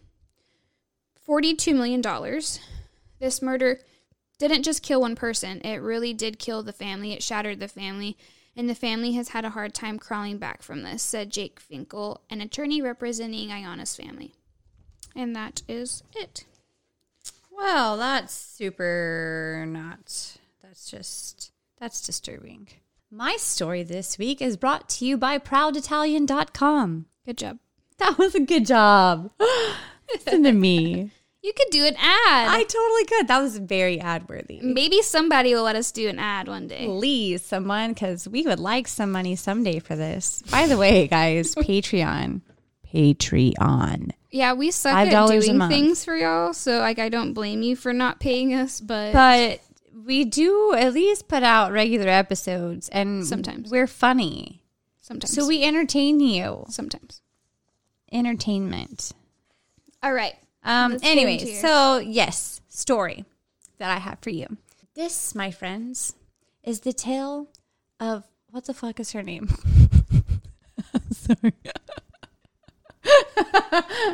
$42 1.27 1.73
million. 1.73 2.01
This 3.19 3.41
murder 3.41 3.79
didn't 4.37 4.61
just 4.61 4.83
kill 4.83 5.01
one 5.01 5.15
person, 5.15 5.59
it 5.61 5.81
really 5.81 6.13
did 6.13 6.37
kill 6.37 6.61
the 6.61 6.71
family. 6.71 7.11
It 7.11 7.23
shattered 7.23 7.59
the 7.59 7.67
family. 7.67 8.17
And 8.55 8.69
the 8.69 8.75
family 8.75 9.13
has 9.13 9.29
had 9.29 9.45
a 9.45 9.49
hard 9.49 9.73
time 9.73 9.97
crawling 9.97 10.37
back 10.37 10.61
from 10.61 10.83
this, 10.83 11.01
said 11.01 11.31
Jake 11.31 11.59
Finkel, 11.59 12.21
an 12.29 12.39
attorney 12.39 12.83
representing 12.83 13.49
Ayana's 13.49 13.95
family. 13.95 14.35
And 15.15 15.35
that 15.35 15.63
is 15.67 16.03
it. 16.15 16.45
Well, 17.51 17.97
that's 17.97 18.31
super 18.33 19.65
not. 19.67 20.37
That's 20.61 20.91
just 20.91 21.51
that's 21.79 22.01
disturbing. 22.01 22.67
My 23.09 23.37
story 23.37 23.81
this 23.81 24.19
week 24.19 24.39
is 24.39 24.55
brought 24.55 24.87
to 24.89 25.05
you 25.05 25.17
by 25.17 25.39
prouditalian.com. 25.39 27.07
Good 27.25 27.37
job. 27.37 27.57
That 27.99 28.17
was 28.17 28.35
a 28.35 28.39
good 28.39 28.65
job. 28.65 29.31
Listen 30.13 30.43
to 30.43 30.51
me. 30.51 31.11
You 31.45 31.51
could 31.51 31.71
do 31.71 31.83
an 31.83 31.95
ad. 31.97 32.47
I 32.47 32.63
totally 32.63 33.03
could. 33.03 33.27
That 33.27 33.41
was 33.41 33.57
very 33.57 33.99
ad 33.99 34.29
worthy. 34.29 34.61
Maybe 34.61 35.01
somebody 35.01 35.53
will 35.53 35.63
let 35.63 35.75
us 35.75 35.91
do 35.91 36.07
an 36.07 36.17
ad 36.17 36.47
one 36.47 36.67
day. 36.69 36.85
Please, 36.85 37.43
someone, 37.43 37.89
because 37.89 38.25
we 38.29 38.43
would 38.43 38.61
like 38.61 38.87
some 38.87 39.11
money 39.11 39.35
someday 39.35 39.79
for 39.79 39.97
this. 39.97 40.41
By 40.49 40.67
the 40.67 40.77
way, 40.77 41.05
guys, 41.09 41.53
Patreon. 41.55 42.39
Patreon. 42.93 44.11
Yeah, 44.31 44.53
we 44.53 44.71
suck 44.71 44.93
at 44.93 45.27
doing 45.27 45.59
things 45.67 46.05
for 46.05 46.15
y'all, 46.15 46.53
so 46.53 46.79
like 46.79 46.97
I 46.97 47.09
don't 47.09 47.33
blame 47.33 47.61
you 47.61 47.75
for 47.75 47.91
not 47.91 48.21
paying 48.21 48.53
us, 48.53 48.79
but, 48.79 49.11
But 49.11 49.59
we 50.05 50.23
do 50.23 50.73
at 50.73 50.93
least 50.93 51.27
put 51.27 51.43
out 51.43 51.73
regular 51.73 52.07
episodes 52.07 52.87
and 52.87 53.25
Sometimes. 53.27 53.69
we're 53.69 53.87
funny. 53.87 54.62
Sometimes. 55.03 55.31
So 55.35 55.45
we 55.47 55.63
entertain 55.63 56.19
you. 56.19 56.65
sometimes. 56.69 57.21
Entertainment. 58.11 59.11
All 60.01 60.13
right. 60.13 60.33
Um 60.63 60.91
Let's 60.93 61.03
get 61.03 61.11
anyways, 61.11 61.41
into 61.41 61.51
yours. 61.53 61.61
so 61.61 61.97
yes, 61.99 62.61
story 62.69 63.25
that 63.77 63.91
I 63.95 63.99
have 63.99 64.17
for 64.21 64.29
you. 64.31 64.57
This, 64.95 65.33
my 65.35 65.51
friends, 65.51 66.13
is 66.63 66.79
the 66.81 66.93
tale 66.93 67.49
of 67.99 68.23
what 68.49 68.65
the 68.65 68.73
fuck 68.73 68.99
is 68.99 69.11
her 69.11 69.21
name? 69.23 69.49
sorry. 71.11 71.53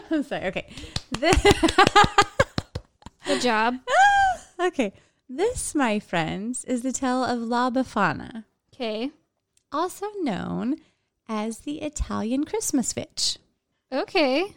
I'm 0.10 0.24
sorry. 0.32 0.46
Okay. 0.46 0.70
The- 1.12 2.16
Good 3.26 3.42
job. 3.42 3.76
okay. 4.60 4.94
This, 5.28 5.76
my 5.76 6.00
friends, 6.00 6.64
is 6.66 6.82
the 6.82 6.92
tale 6.92 7.24
of 7.24 7.40
La 7.40 7.70
Befana, 7.70 8.46
Okay. 8.74 9.12
Also 9.72 10.08
known 10.22 10.78
as 11.28 11.60
the 11.60 11.82
Italian 11.82 12.44
Christmas 12.44 12.96
witch. 12.96 13.38
Okay. 13.92 14.54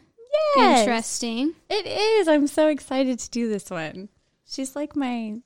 Yes. 0.57 0.81
Interesting. 0.81 1.55
It 1.69 1.87
is. 1.87 2.29
I'm 2.29 2.47
so 2.47 2.69
excited 2.69 3.19
to 3.19 3.31
do 3.31 3.49
this 3.49 3.71
one. 3.71 4.09
She's 4.47 4.75
like 4.75 4.97
my 4.97 5.41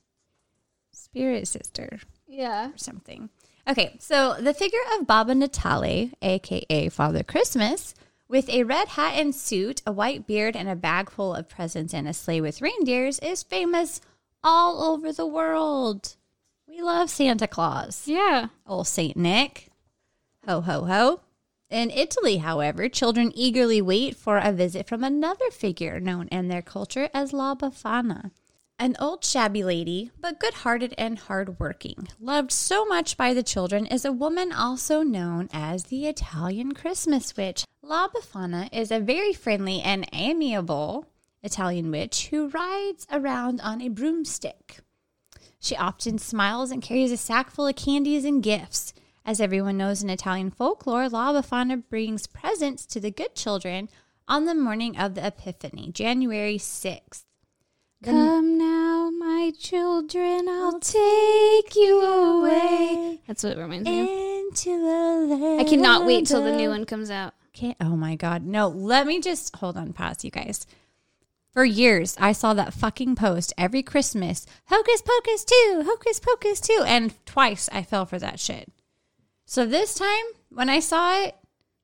spirit 0.93 1.49
sister 1.49 1.99
Yeah. 2.27 2.71
or 2.71 2.79
something. 2.79 3.31
Okay, 3.69 3.97
so 3.99 4.37
the 4.41 4.55
figure 4.55 4.79
of 4.99 5.07
Babbo 5.09 5.33
Natale, 5.35 6.13
aka 6.23 6.89
Father 6.89 7.25
Christmas, 7.25 7.95
with 8.29 8.49
a 8.49 8.63
red 8.63 8.89
hat 8.89 9.15
and 9.17 9.35
suit, 9.35 9.83
a 9.87 9.91
white 9.93 10.27
beard, 10.27 10.55
and 10.55 10.69
a 10.69 10.77
bag 10.77 11.11
full 11.11 11.35
of 11.35 11.49
presents 11.49 11.93
and 11.93 12.07
a 12.07 12.13
sleigh 12.13 12.41
with 12.41 12.63
reindeers, 12.63 13.19
is 13.19 13.43
famous 13.43 14.01
all 14.45 14.83
over 14.85 15.13
the 15.13 15.27
world. 15.27 16.15
We 16.77 16.83
love 16.83 17.09
Santa 17.09 17.47
Claus. 17.47 18.07
Yeah. 18.07 18.49
Old 18.67 18.87
Saint 18.87 19.17
Nick. 19.17 19.71
Ho, 20.47 20.61
ho, 20.61 20.85
ho. 20.85 21.21
In 21.71 21.91
Italy, 21.91 22.37
however, 22.37 22.91
children 22.91 23.33
eagerly 23.35 23.81
wait 23.81 24.15
for 24.15 24.37
a 24.37 24.53
visit 24.53 24.87
from 24.87 25.03
another 25.03 25.51
figure 25.51 25.99
known 26.01 26.29
in 26.29 26.49
their 26.49 26.61
culture 26.61 27.09
as 27.15 27.33
La 27.33 27.55
Befana. 27.55 28.31
An 28.79 28.95
old 29.01 29.25
shabby 29.25 29.65
lady, 29.65 30.11
but 30.21 30.39
good 30.39 30.53
hearted 30.53 30.95
and 30.99 31.19
hard-working, 31.19 32.09
loved 32.21 32.53
so 32.53 32.85
much 32.85 33.17
by 33.17 33.33
the 33.33 33.43
children, 33.43 33.87
is 33.87 34.05
a 34.05 34.13
woman 34.13 34.53
also 34.53 35.03
known 35.03 35.49
as 35.55 35.85
the 35.85 36.07
Italian 36.07 36.75
Christmas 36.75 37.35
witch. 37.39 37.65
La 37.81 38.07
Befana 38.07 38.69
is 38.71 38.91
a 38.91 39.01
very 39.01 39.33
friendly 39.33 39.81
and 39.81 40.07
amiable 40.13 41.07
Italian 41.43 41.91
witch 41.91 42.27
who 42.27 42.49
rides 42.49 43.07
around 43.11 43.63
on 43.63 43.81
a 43.81 43.89
broomstick. 43.89 44.81
She 45.67 45.75
often 45.75 46.19
smiles 46.19 46.71
and 46.71 46.81
carries 46.81 47.11
a 47.11 47.17
sack 47.17 47.51
full 47.51 47.67
of 47.67 47.75
candies 47.75 48.25
and 48.25 48.41
gifts. 48.41 48.95
As 49.25 49.41
everyone 49.41 49.77
knows 49.77 50.01
in 50.01 50.09
Italian 50.09 50.53
folklore, 50.53 51.09
La 51.09 51.33
Befana 51.33 51.83
brings 51.91 52.29
presents 52.29 52.87
to 52.87 53.01
the 53.01 53.11
good 53.11 53.35
children 53.35 53.89
on 54.29 54.45
the 54.45 54.55
morning 54.55 54.97
of 54.97 55.17
the 55.17 55.27
Epiphany, 55.27 55.91
January 55.91 56.57
6th. 56.57 57.25
Come 58.05 58.57
now, 58.57 59.11
my 59.11 59.53
children, 59.59 60.49
I'll 60.49 60.79
take 60.79 61.75
you 61.75 62.01
away. 62.01 63.21
That's 63.27 63.43
what 63.43 63.59
it 63.59 63.61
reminds 63.61 63.89
me 63.89 64.03
of. 64.03 64.09
Into 64.09 64.71
a 64.71 65.27
land 65.27 65.61
I 65.63 65.65
cannot 65.65 66.07
wait 66.07 66.29
till 66.29 66.45
the 66.45 66.55
new 66.55 66.69
one 66.69 66.85
comes 66.85 67.11
out. 67.11 67.35
Can't, 67.53 67.77
oh 67.81 67.97
my 67.97 68.15
God. 68.15 68.45
No, 68.45 68.69
let 68.69 69.05
me 69.05 69.21
just 69.21 69.57
hold 69.57 69.77
on, 69.77 69.93
pause, 69.93 70.23
you 70.23 70.31
guys. 70.31 70.65
For 71.57 71.65
years, 71.65 72.15
I 72.21 72.33
saw 72.33 72.53
that 72.53 72.75
fucking 72.75 73.15
post 73.15 73.55
every 73.57 73.83
Christmas 73.83 74.45
Hocus 74.67 75.01
Pocus 75.01 75.43
2, 75.43 75.85
Hocus 75.87 76.21
Pocus 76.21 76.61
2. 76.61 76.85
And 76.87 77.15
twice 77.25 77.71
I 77.73 77.83
fell 77.83 78.05
for 78.05 78.19
that 78.19 78.39
shit. 78.39 78.71
So 79.47 79.65
this 79.65 79.95
time, 79.95 80.25
when 80.51 80.69
I 80.69 80.81
saw 80.81 81.23
it, 81.23 81.35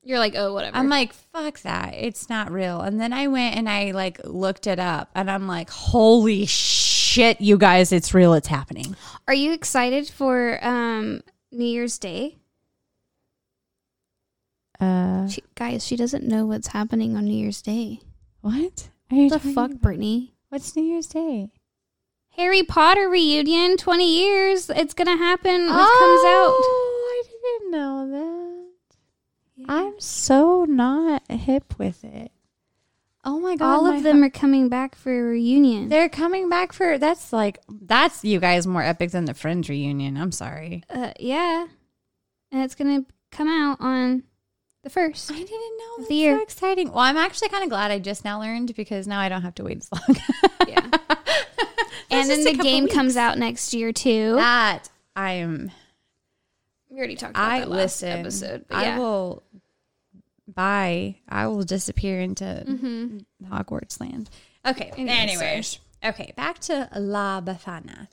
You're 0.03 0.19
like, 0.19 0.35
oh, 0.37 0.53
whatever. 0.53 0.77
I'm 0.77 0.89
like, 0.89 1.11
fuck 1.11 1.59
that. 1.61 1.95
It's 1.95 2.29
not 2.29 2.51
real. 2.51 2.81
And 2.81 3.01
then 3.01 3.13
I 3.13 3.25
went 3.29 3.55
and 3.55 3.67
I 3.67 3.93
like 3.93 4.21
looked 4.25 4.67
it 4.67 4.77
up 4.77 5.09
and 5.15 5.31
I'm 5.31 5.47
like, 5.47 5.71
holy 5.71 6.45
shit. 6.45 7.41
you 7.41 7.57
guys, 7.57 7.91
it's 7.91 8.13
real, 8.13 8.35
it's 8.35 8.49
happening. 8.49 8.95
Are 9.27 9.33
you 9.33 9.53
excited 9.53 10.07
for 10.07 10.63
um, 10.63 11.21
New 11.51 11.65
Year's 11.65 11.97
Day? 11.97 12.37
Uh, 14.79 15.27
She, 15.29 15.41
guys, 15.55 15.83
she 15.83 15.95
doesn't 15.95 16.27
know 16.27 16.45
what's 16.45 16.67
happening 16.67 17.15
on 17.17 17.25
New 17.25 17.35
Year's 17.35 17.63
Day. 17.63 18.01
what? 18.41 18.89
You 19.13 19.29
the 19.29 19.39
fuck, 19.39 19.71
about? 19.71 19.81
Brittany? 19.81 20.33
What's 20.49 20.75
New 20.75 20.83
Year's 20.83 21.07
Day? 21.07 21.49
Harry 22.35 22.63
Potter 22.63 23.07
reunion, 23.09 23.77
20 23.77 24.05
years. 24.05 24.69
It's 24.69 24.93
going 24.93 25.07
to 25.07 25.17
happen. 25.17 25.61
It 25.61 25.67
comes 25.67 26.23
out. 26.25 26.55
Oh, 26.55 27.23
I 27.23 27.59
didn't 27.59 27.71
know 27.71 28.09
that. 28.11 29.69
out. 29.69 29.85
I'm 29.85 29.99
so 29.99 30.65
not 30.65 31.21
hip 31.31 31.77
with 31.77 32.03
it. 32.03 32.31
Oh 33.25 33.39
my 33.39 33.55
god! 33.55 33.73
All 33.73 33.83
my 33.83 33.97
of 33.97 34.03
them 34.03 34.21
are 34.21 34.29
coming 34.29 34.67
back 34.67 34.95
for 34.95 35.17
a 35.17 35.23
reunion. 35.23 35.87
They're 35.87 36.09
coming 36.09 36.49
back 36.49 36.73
for 36.73 36.97
that's 36.97 37.31
like 37.31 37.57
that's 37.69 38.25
you 38.25 38.41
guys 38.41 38.67
more 38.67 38.83
epic 38.83 39.11
than 39.11 39.23
the 39.25 39.33
Friends 39.33 39.69
reunion. 39.69 40.17
I'm 40.17 40.33
sorry. 40.33 40.83
Uh, 40.89 41.13
yeah. 41.17 41.67
And 42.51 42.63
it's 42.63 42.75
going 42.75 43.05
to 43.05 43.11
come 43.31 43.47
out 43.47 43.77
on 43.79 44.23
the 44.83 44.89
first. 44.89 45.31
I 45.31 45.35
didn't 45.35 45.49
know 45.51 45.95
that's 45.97 46.09
the 46.09 46.15
year. 46.15 46.37
so 46.37 46.43
exciting. 46.43 46.89
Well, 46.89 46.99
I'm 46.99 47.17
actually 47.17 47.49
kind 47.49 47.63
of 47.63 47.69
glad 47.69 47.91
I 47.91 47.99
just 47.99 48.23
now 48.25 48.39
learned 48.39 48.75
because 48.75 49.07
now 49.07 49.19
I 49.19 49.29
don't 49.29 49.41
have 49.41 49.55
to 49.55 49.63
wait 49.63 49.77
as 49.77 49.89
long. 49.91 50.17
Yeah. 50.67 50.81
and 52.11 52.29
then 52.29 52.43
the 52.43 52.53
game 52.61 52.83
weeks. 52.85 52.95
comes 52.95 53.17
out 53.17 53.37
next 53.37 53.73
year, 53.73 53.91
too. 53.93 54.35
that 54.35 54.89
I 55.15 55.33
am. 55.33 55.71
we 56.89 56.97
already 56.97 57.15
talked 57.15 57.31
about 57.35 57.49
I 57.51 57.59
that 57.59 57.69
last 57.69 58.01
listen. 58.03 58.09
episode. 58.19 58.65
But 58.67 58.77
I 58.77 58.97
will 58.99 59.43
buy. 60.47 61.15
I 61.29 61.47
will 61.47 61.63
disappear 61.63 62.19
into 62.19 62.63
hmm 62.65 63.19
Hogwarts 63.45 63.99
land. 63.99 64.29
Okay. 64.65 64.91
Anyway, 64.97 65.11
Anyways. 65.11 65.79
Okay. 66.03 66.33
Back 66.35 66.59
to 66.59 66.89
La 66.97 67.39
Befana. 67.41 68.07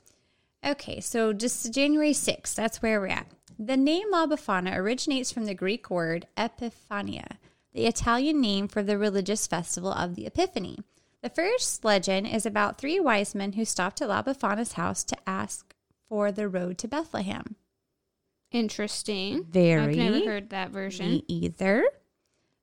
Okay. 0.64 1.00
So 1.00 1.32
just 1.32 1.72
January 1.72 2.12
6th. 2.12 2.54
That's 2.54 2.80
where 2.82 3.00
we're 3.00 3.08
at. 3.08 3.26
The 3.62 3.76
name 3.76 4.10
La 4.10 4.26
Befana 4.26 4.74
originates 4.74 5.30
from 5.30 5.44
the 5.44 5.52
Greek 5.52 5.90
word 5.90 6.26
Epiphania, 6.34 7.36
the 7.74 7.84
Italian 7.84 8.40
name 8.40 8.68
for 8.68 8.82
the 8.82 8.96
religious 8.96 9.46
festival 9.46 9.92
of 9.92 10.14
the 10.14 10.24
Epiphany. 10.24 10.78
The 11.20 11.28
first 11.28 11.84
legend 11.84 12.26
is 12.26 12.46
about 12.46 12.78
three 12.78 12.98
wise 12.98 13.34
men 13.34 13.52
who 13.52 13.66
stopped 13.66 14.00
at 14.00 14.08
La 14.08 14.22
Befana's 14.22 14.72
house 14.72 15.04
to 15.04 15.28
ask 15.28 15.74
for 16.08 16.32
the 16.32 16.48
road 16.48 16.78
to 16.78 16.88
Bethlehem. 16.88 17.56
Interesting. 18.50 19.44
Very. 19.44 19.90
I've 19.90 19.94
never 19.94 20.24
heard 20.24 20.48
that 20.48 20.70
version. 20.70 21.10
Me 21.10 21.24
either. 21.28 21.86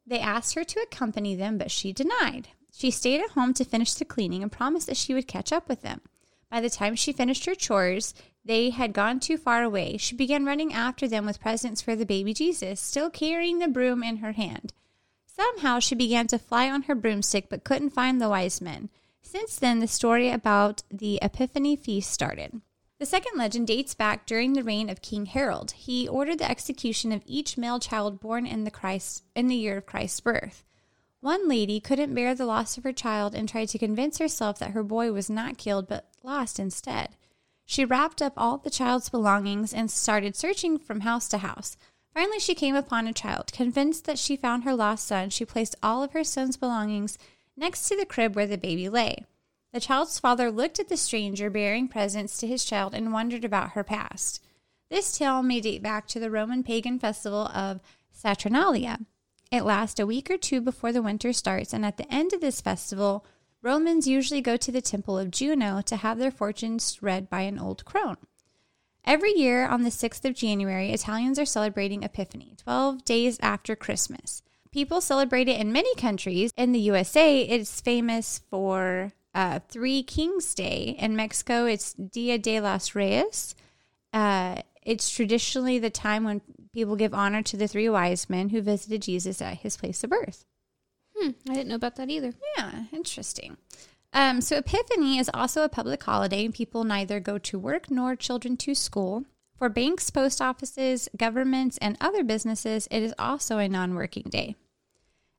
They 0.07 0.19
asked 0.19 0.55
her 0.55 0.63
to 0.63 0.79
accompany 0.79 1.35
them, 1.35 1.59
but 1.59 1.69
she 1.69 1.93
denied. 1.93 2.47
She 2.73 2.89
stayed 2.89 3.21
at 3.21 3.31
home 3.31 3.53
to 3.53 3.63
finish 3.63 3.93
the 3.93 4.03
cleaning 4.03 4.41
and 4.41 4.51
promised 4.51 4.87
that 4.87 4.97
she 4.97 5.13
would 5.13 5.27
catch 5.27 5.53
up 5.53 5.69
with 5.69 5.83
them. 5.83 6.01
By 6.49 6.61
the 6.61 6.69
time 6.69 6.95
she 6.95 7.11
finished 7.11 7.45
her 7.45 7.55
chores, 7.55 8.13
they 8.45 8.69
had 8.69 8.93
gone 8.93 9.19
too 9.19 9.37
far 9.37 9.63
away. 9.63 9.97
She 9.97 10.15
began 10.15 10.45
running 10.45 10.73
after 10.73 11.07
them 11.07 11.25
with 11.25 11.41
presents 11.41 11.81
for 11.81 11.95
the 11.95 12.05
baby 12.05 12.33
Jesus, 12.33 12.79
still 12.79 13.09
carrying 13.09 13.59
the 13.59 13.67
broom 13.67 14.03
in 14.03 14.17
her 14.17 14.31
hand. 14.31 14.73
Somehow 15.25 15.79
she 15.79 15.93
began 15.93 16.27
to 16.27 16.39
fly 16.39 16.69
on 16.69 16.83
her 16.83 16.95
broomstick 16.95 17.49
but 17.49 17.63
couldn't 17.63 17.91
find 17.91 18.19
the 18.19 18.29
wise 18.29 18.61
men. 18.61 18.89
Since 19.21 19.57
then, 19.57 19.79
the 19.79 19.87
story 19.87 20.29
about 20.29 20.83
the 20.89 21.19
Epiphany 21.21 21.75
feast 21.75 22.11
started. 22.11 22.61
The 22.99 23.05
second 23.05 23.37
legend 23.37 23.67
dates 23.67 23.93
back 23.93 24.25
during 24.25 24.53
the 24.53 24.63
reign 24.63 24.89
of 24.89 25.01
King 25.01 25.27
Harold. 25.27 25.71
He 25.71 26.07
ordered 26.07 26.39
the 26.39 26.49
execution 26.49 27.11
of 27.11 27.21
each 27.27 27.57
male 27.57 27.79
child 27.79 28.19
born 28.19 28.47
in 28.47 28.63
the 28.63 28.71
Christ 28.71 29.23
in 29.35 29.47
the 29.47 29.55
year 29.55 29.77
of 29.77 29.85
Christ's 29.85 30.21
birth. 30.21 30.63
One 31.21 31.49
lady 31.49 31.79
couldn't 31.79 32.13
bear 32.13 32.35
the 32.35 32.45
loss 32.45 32.77
of 32.77 32.83
her 32.83 32.93
child 32.93 33.33
and 33.33 33.49
tried 33.49 33.69
to 33.69 33.79
convince 33.79 34.19
herself 34.19 34.59
that 34.59 34.71
her 34.71 34.83
boy 34.83 35.11
was 35.11 35.29
not 35.29 35.57
killed 35.57 35.87
but 35.87 36.09
lost 36.23 36.59
instead. 36.59 37.15
She 37.65 37.83
wrapped 37.83 38.21
up 38.21 38.33
all 38.37 38.57
the 38.57 38.69
child's 38.69 39.09
belongings 39.09 39.73
and 39.73 39.89
started 39.89 40.35
searching 40.35 40.77
from 40.77 41.01
house 41.01 41.27
to 41.29 41.39
house. 41.39 41.75
Finally, 42.13 42.39
she 42.39 42.55
came 42.55 42.75
upon 42.75 43.07
a 43.07 43.13
child. 43.13 43.51
Convinced 43.51 44.05
that 44.05 44.19
she 44.19 44.35
found 44.35 44.63
her 44.63 44.75
lost 44.75 45.05
son, 45.05 45.29
she 45.29 45.43
placed 45.43 45.75
all 45.83 46.03
of 46.03 46.13
her 46.13 46.23
son's 46.23 46.55
belongings 46.55 47.17
next 47.55 47.87
to 47.87 47.97
the 47.97 48.05
crib 48.05 48.35
where 48.35 48.47
the 48.47 48.57
baby 48.57 48.87
lay. 48.87 49.25
The 49.73 49.79
child's 49.79 50.19
father 50.19 50.49
looked 50.49 50.79
at 50.79 50.87
the 50.87 50.97
stranger 50.97 51.49
bearing 51.49 51.87
presents 51.87 52.37
to 52.37 52.47
his 52.47 52.63
child 52.63 52.93
and 52.93 53.11
wondered 53.11 53.43
about 53.43 53.71
her 53.71 53.83
past. 53.83 54.43
This 54.89 55.17
tale 55.17 55.43
may 55.43 55.59
date 55.59 55.83
back 55.83 56.07
to 56.07 56.19
the 56.19 56.31
Roman 56.31 56.63
pagan 56.63 56.99
festival 56.99 57.47
of 57.47 57.81
Saturnalia. 58.11 58.99
It 59.51 59.63
lasts 59.63 59.99
a 59.99 60.05
week 60.05 60.29
or 60.29 60.37
two 60.37 60.61
before 60.61 60.91
the 60.91 61.01
winter 61.01 61.31
starts, 61.33 61.73
and 61.73 61.85
at 61.85 61.97
the 61.97 62.11
end 62.13 62.33
of 62.33 62.41
this 62.41 62.61
festival, 62.61 63.25
Romans 63.61 64.07
usually 64.07 64.41
go 64.41 64.57
to 64.57 64.71
the 64.71 64.81
temple 64.81 65.17
of 65.17 65.31
Juno 65.31 65.81
to 65.81 65.95
have 65.95 66.19
their 66.19 66.31
fortunes 66.31 67.01
read 67.01 67.29
by 67.29 67.41
an 67.41 67.59
old 67.59 67.85
crone. 67.85 68.17
Every 69.05 69.31
year 69.31 69.65
on 69.65 69.83
the 69.83 69.89
6th 69.89 70.25
of 70.25 70.35
January, 70.35 70.91
Italians 70.91 71.39
are 71.39 71.45
celebrating 71.45 72.03
Epiphany, 72.03 72.55
12 72.57 73.05
days 73.05 73.39
after 73.41 73.75
Christmas. 73.75 74.43
People 74.71 74.99
celebrate 74.99 75.47
it 75.47 75.61
in 75.61 75.71
many 75.71 75.95
countries. 75.95 76.51
In 76.57 76.73
the 76.73 76.79
USA, 76.79 77.41
it's 77.41 77.79
famous 77.79 78.41
for 78.49 79.13
uh, 79.33 79.59
Three 79.69 80.03
Kings 80.03 80.53
Day. 80.53 80.95
In 80.99 81.15
Mexico, 81.15 81.65
it's 81.65 81.93
Dia 81.93 82.37
de 82.37 82.59
los 82.59 82.95
Reyes. 82.95 83.55
Uh, 84.11 84.61
it's 84.83 85.09
traditionally 85.09 85.79
the 85.79 85.89
time 85.89 86.23
when 86.23 86.41
people 86.77 86.95
give 86.95 87.13
honor 87.13 87.41
to 87.41 87.57
the 87.57 87.67
three 87.67 87.89
wise 87.89 88.29
men 88.29 88.49
who 88.49 88.61
visited 88.61 89.01
Jesus 89.01 89.41
at 89.41 89.57
his 89.57 89.75
place 89.75 90.03
of 90.03 90.11
birth. 90.11 90.45
Hmm, 91.17 91.31
I 91.49 91.55
didn't 91.55 91.69
know 91.69 91.75
about 91.75 91.95
that 91.95 92.11
either. 92.11 92.35
Yeah, 92.55 92.83
interesting. 92.91 93.57
Um, 94.13 94.41
so 94.41 94.57
Epiphany 94.57 95.17
is 95.17 95.31
also 95.33 95.63
a 95.63 95.69
public 95.69 96.03
holiday, 96.03 96.45
and 96.45 96.53
people 96.53 96.83
neither 96.83 97.19
go 97.19 97.39
to 97.39 97.57
work 97.57 97.89
nor 97.89 98.15
children 98.15 98.57
to 98.57 98.75
school. 98.75 99.25
For 99.57 99.69
banks, 99.69 100.11
post 100.11 100.39
offices, 100.39 101.09
governments, 101.17 101.79
and 101.81 101.97
other 101.99 102.23
businesses, 102.23 102.87
it 102.91 103.01
is 103.01 103.15
also 103.17 103.57
a 103.57 103.67
non 103.67 103.95
working 103.95 104.27
day. 104.29 104.55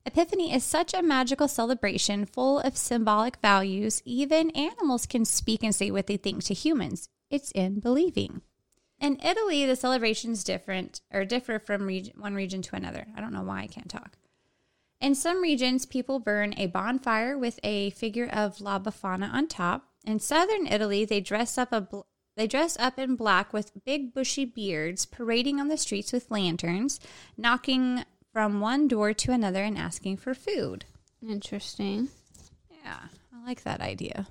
Epiphany 0.05 0.53
is 0.53 0.65
such 0.65 0.93
a 0.93 1.01
magical 1.01 1.47
celebration 1.47 2.25
full 2.25 2.59
of 2.59 2.75
symbolic 2.75 3.37
values, 3.37 4.01
even 4.03 4.49
animals 4.51 5.05
can 5.05 5.23
speak 5.23 5.63
and 5.63 5.73
say 5.73 5.89
what 5.89 6.07
they 6.07 6.17
think 6.17 6.43
to 6.43 6.53
humans. 6.53 7.07
It's 7.29 7.51
in 7.51 7.79
believing. 7.79 8.41
In 8.99 9.19
Italy, 9.23 9.65
the 9.65 9.75
celebrations 9.75 10.43
different 10.43 11.01
or 11.11 11.23
differ 11.23 11.59
from 11.59 11.87
region, 11.87 12.13
one 12.17 12.35
region 12.35 12.61
to 12.63 12.75
another. 12.75 13.07
I 13.15 13.21
don't 13.21 13.33
know 13.33 13.43
why 13.43 13.61
I 13.61 13.67
can't 13.67 13.89
talk. 13.89 14.17
In 14.99 15.15
some 15.15 15.41
regions, 15.41 15.85
people 15.85 16.19
burn 16.19 16.53
a 16.57 16.67
bonfire 16.67 17.37
with 17.37 17.59
a 17.63 17.91
figure 17.91 18.27
of 18.27 18.59
La 18.59 18.79
Befana 18.79 19.31
on 19.31 19.47
top. 19.47 19.85
In 20.05 20.19
southern 20.19 20.67
Italy, 20.67 21.05
they 21.05 21.21
dress 21.21 21.57
up 21.57 21.71
a 21.71 21.81
bl- 21.81 22.01
they 22.35 22.47
dress 22.47 22.77
up 22.79 22.97
in 22.97 23.15
black 23.15 23.51
with 23.51 23.83
big 23.85 24.13
bushy 24.13 24.45
beards, 24.45 25.05
parading 25.05 25.59
on 25.59 25.67
the 25.67 25.77
streets 25.77 26.13
with 26.13 26.31
lanterns, 26.31 26.99
knocking 27.37 28.05
from 28.31 28.61
one 28.61 28.87
door 28.87 29.13
to 29.13 29.31
another 29.31 29.63
and 29.63 29.77
asking 29.77 30.17
for 30.17 30.33
food. 30.33 30.85
Interesting. 31.21 32.07
Yeah, 32.81 32.99
I 33.33 33.45
like 33.45 33.63
that 33.63 33.81
idea. 33.81 34.27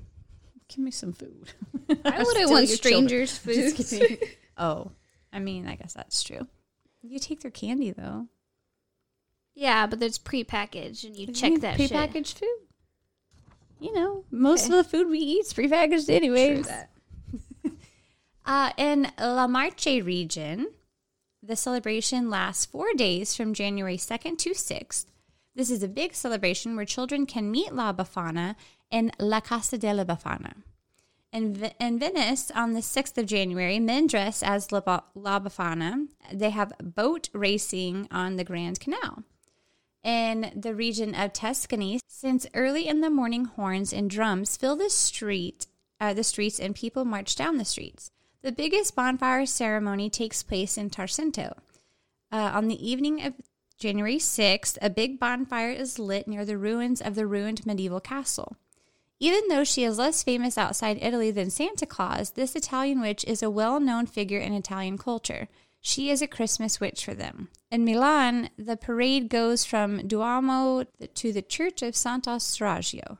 Give 0.68 0.78
me 0.78 0.90
some 0.90 1.12
food. 1.12 1.52
I 2.04 2.22
wouldn't 2.26 2.50
want 2.50 2.68
strangers' 2.68 3.36
food. 3.38 4.18
Oh, 4.58 4.90
I 5.32 5.38
mean, 5.38 5.66
I 5.68 5.76
guess 5.76 5.92
that's 5.94 6.22
true. 6.22 6.46
You 7.02 7.18
take 7.18 7.40
their 7.40 7.50
candy 7.50 7.90
though. 7.92 8.26
yeah, 9.54 9.86
but 9.86 10.00
there's 10.00 10.18
prepackaged, 10.18 11.04
and 11.04 11.16
you 11.16 11.28
check 11.28 11.60
that 11.60 11.76
shit. 11.78 11.90
prepackaged 11.90 12.38
food. 12.38 12.48
You 13.80 13.94
know, 13.94 14.24
most 14.30 14.64
Okay. 14.66 14.76
of 14.78 14.84
the 14.84 14.90
food 14.90 15.08
we 15.08 15.18
eat 15.20 15.46
is 15.46 15.52
prepackaged 15.54 16.08
anyways. 16.10 16.66
that. 16.66 16.90
Uh, 18.46 18.70
in 18.78 19.12
La 19.20 19.46
Marche 19.46 20.00
region, 20.02 20.68
the 21.42 21.54
celebration 21.54 22.30
lasts 22.30 22.64
four 22.64 22.94
days 22.94 23.36
from 23.36 23.52
January 23.52 23.98
2nd 23.98 24.38
to 24.38 24.50
6th. 24.50 25.04
This 25.54 25.70
is 25.70 25.82
a 25.82 25.88
big 25.88 26.14
celebration 26.14 26.74
where 26.74 26.86
children 26.86 27.26
can 27.26 27.50
meet 27.50 27.74
La 27.74 27.92
Befana 27.92 28.56
in 28.90 29.12
La 29.18 29.40
Casa 29.40 29.76
de 29.76 29.92
la 29.92 30.04
Befana. 30.04 30.54
In, 31.30 31.70
in 31.78 31.98
Venice, 31.98 32.50
on 32.52 32.72
the 32.72 32.80
6th 32.80 33.18
of 33.18 33.26
January, 33.26 33.78
men 33.78 34.06
dress 34.06 34.42
as 34.42 34.72
La, 34.72 34.80
Ba- 34.80 35.04
La 35.14 35.38
Befana. 35.38 36.08
They 36.32 36.50
have 36.50 36.72
boat 36.80 37.28
racing 37.34 38.08
on 38.10 38.36
the 38.36 38.44
Grand 38.44 38.80
Canal. 38.80 39.24
In 40.02 40.52
the 40.56 40.74
region 40.74 41.14
of 41.14 41.34
Tuscany, 41.34 42.00
since 42.06 42.46
early 42.54 42.88
in 42.88 43.02
the 43.02 43.10
morning, 43.10 43.44
horns 43.44 43.92
and 43.92 44.08
drums 44.08 44.56
fill 44.56 44.76
the 44.76 44.88
street, 44.88 45.66
uh, 46.00 46.14
the 46.14 46.24
streets, 46.24 46.58
and 46.58 46.74
people 46.74 47.04
march 47.04 47.36
down 47.36 47.58
the 47.58 47.64
streets. 47.64 48.10
The 48.40 48.52
biggest 48.52 48.96
bonfire 48.96 49.44
ceremony 49.44 50.08
takes 50.08 50.42
place 50.42 50.78
in 50.78 50.88
Tarcento. 50.88 51.56
Uh, 52.32 52.52
on 52.54 52.68
the 52.68 52.88
evening 52.88 53.22
of 53.22 53.34
January 53.78 54.18
6th, 54.18 54.78
a 54.80 54.88
big 54.88 55.20
bonfire 55.20 55.70
is 55.70 55.98
lit 55.98 56.26
near 56.26 56.44
the 56.44 56.56
ruins 56.56 57.00
of 57.00 57.14
the 57.14 57.26
ruined 57.26 57.66
medieval 57.66 58.00
castle. 58.00 58.56
Even 59.20 59.48
though 59.48 59.64
she 59.64 59.84
is 59.84 59.98
less 59.98 60.22
famous 60.22 60.56
outside 60.56 60.98
Italy 61.00 61.30
than 61.30 61.50
Santa 61.50 61.86
Claus, 61.86 62.30
this 62.30 62.54
Italian 62.54 63.00
witch 63.00 63.24
is 63.26 63.42
a 63.42 63.50
well 63.50 63.80
known 63.80 64.06
figure 64.06 64.38
in 64.38 64.52
Italian 64.52 64.96
culture. 64.96 65.48
She 65.80 66.10
is 66.10 66.22
a 66.22 66.26
Christmas 66.26 66.80
witch 66.80 67.04
for 67.04 67.14
them. 67.14 67.48
In 67.70 67.84
Milan, 67.84 68.50
the 68.56 68.76
parade 68.76 69.28
goes 69.28 69.64
from 69.64 70.06
Duomo 70.06 70.84
to 71.14 71.32
the 71.32 71.42
Church 71.42 71.82
of 71.82 71.94
Sant'Eustachio. 71.94 73.18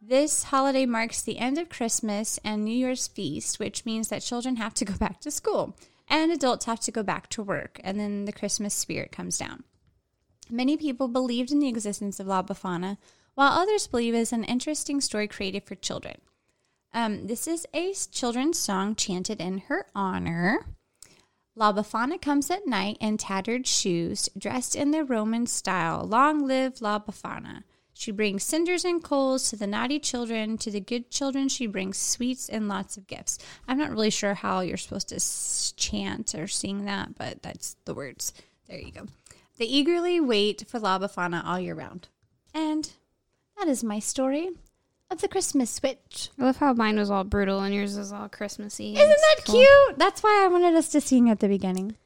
This 0.00 0.44
holiday 0.44 0.86
marks 0.86 1.20
the 1.20 1.38
end 1.38 1.58
of 1.58 1.68
Christmas 1.68 2.38
and 2.44 2.64
New 2.64 2.76
Year's 2.76 3.08
feast, 3.08 3.58
which 3.58 3.84
means 3.84 4.08
that 4.08 4.22
children 4.22 4.56
have 4.56 4.74
to 4.74 4.84
go 4.84 4.94
back 4.94 5.20
to 5.20 5.30
school 5.30 5.76
and 6.08 6.32
adults 6.32 6.66
have 6.66 6.80
to 6.80 6.90
go 6.90 7.02
back 7.02 7.28
to 7.28 7.42
work, 7.42 7.80
and 7.84 7.98
then 8.00 8.24
the 8.24 8.32
Christmas 8.32 8.74
spirit 8.74 9.12
comes 9.12 9.38
down. 9.38 9.64
Many 10.50 10.76
people 10.76 11.08
believed 11.08 11.52
in 11.52 11.58
the 11.58 11.68
existence 11.68 12.18
of 12.18 12.26
La 12.26 12.42
Befana, 12.42 12.96
while 13.38 13.52
others 13.52 13.86
believe 13.86 14.16
is 14.16 14.32
an 14.32 14.42
interesting 14.42 15.00
story 15.00 15.28
created 15.28 15.62
for 15.62 15.76
children. 15.76 16.16
Um, 16.92 17.28
this 17.28 17.46
is 17.46 17.68
a 17.72 17.94
children's 18.10 18.58
song 18.58 18.96
chanted 18.96 19.40
in 19.40 19.58
her 19.68 19.86
honor. 19.94 20.66
La 21.54 21.72
Befana 21.72 22.20
comes 22.20 22.50
at 22.50 22.66
night 22.66 22.96
in 23.00 23.16
tattered 23.16 23.64
shoes, 23.64 24.28
dressed 24.36 24.74
in 24.74 24.90
the 24.90 25.04
Roman 25.04 25.46
style. 25.46 26.02
Long 26.02 26.48
live 26.48 26.82
La 26.82 26.98
Befana. 26.98 27.62
She 27.92 28.10
brings 28.10 28.42
cinders 28.42 28.84
and 28.84 29.04
coals 29.04 29.50
to 29.50 29.56
the 29.56 29.68
naughty 29.68 30.00
children. 30.00 30.58
To 30.58 30.72
the 30.72 30.80
good 30.80 31.08
children, 31.08 31.48
she 31.48 31.68
brings 31.68 31.96
sweets 31.96 32.48
and 32.48 32.66
lots 32.66 32.96
of 32.96 33.06
gifts. 33.06 33.38
I'm 33.68 33.78
not 33.78 33.92
really 33.92 34.10
sure 34.10 34.34
how 34.34 34.62
you're 34.62 34.76
supposed 34.76 35.10
to 35.10 35.76
chant 35.76 36.34
or 36.34 36.48
sing 36.48 36.86
that, 36.86 37.16
but 37.16 37.40
that's 37.44 37.76
the 37.84 37.94
words. 37.94 38.32
There 38.68 38.80
you 38.80 38.90
go. 38.90 39.06
They 39.58 39.66
eagerly 39.66 40.18
wait 40.18 40.64
for 40.66 40.80
La 40.80 40.98
Befana 40.98 41.44
all 41.44 41.60
year 41.60 41.76
round. 41.76 42.08
That 43.58 43.68
is 43.68 43.82
my 43.82 43.98
story 43.98 44.50
of 45.10 45.20
the 45.20 45.28
Christmas 45.28 45.70
switch. 45.70 46.30
I 46.38 46.44
love 46.44 46.58
how 46.58 46.72
mine 46.74 46.96
was 46.96 47.10
all 47.10 47.24
brutal 47.24 47.60
and 47.60 47.74
yours 47.74 47.96
is 47.96 48.12
all 48.12 48.28
Christmassy. 48.28 48.94
Isn't 48.94 49.08
that 49.08 49.44
cool. 49.44 49.56
cute? 49.56 49.98
That's 49.98 50.22
why 50.22 50.42
I 50.44 50.48
wanted 50.48 50.74
us 50.74 50.88
to 50.90 51.00
sing 51.00 51.28
at 51.28 51.40
the 51.40 51.48
beginning. 51.48 51.96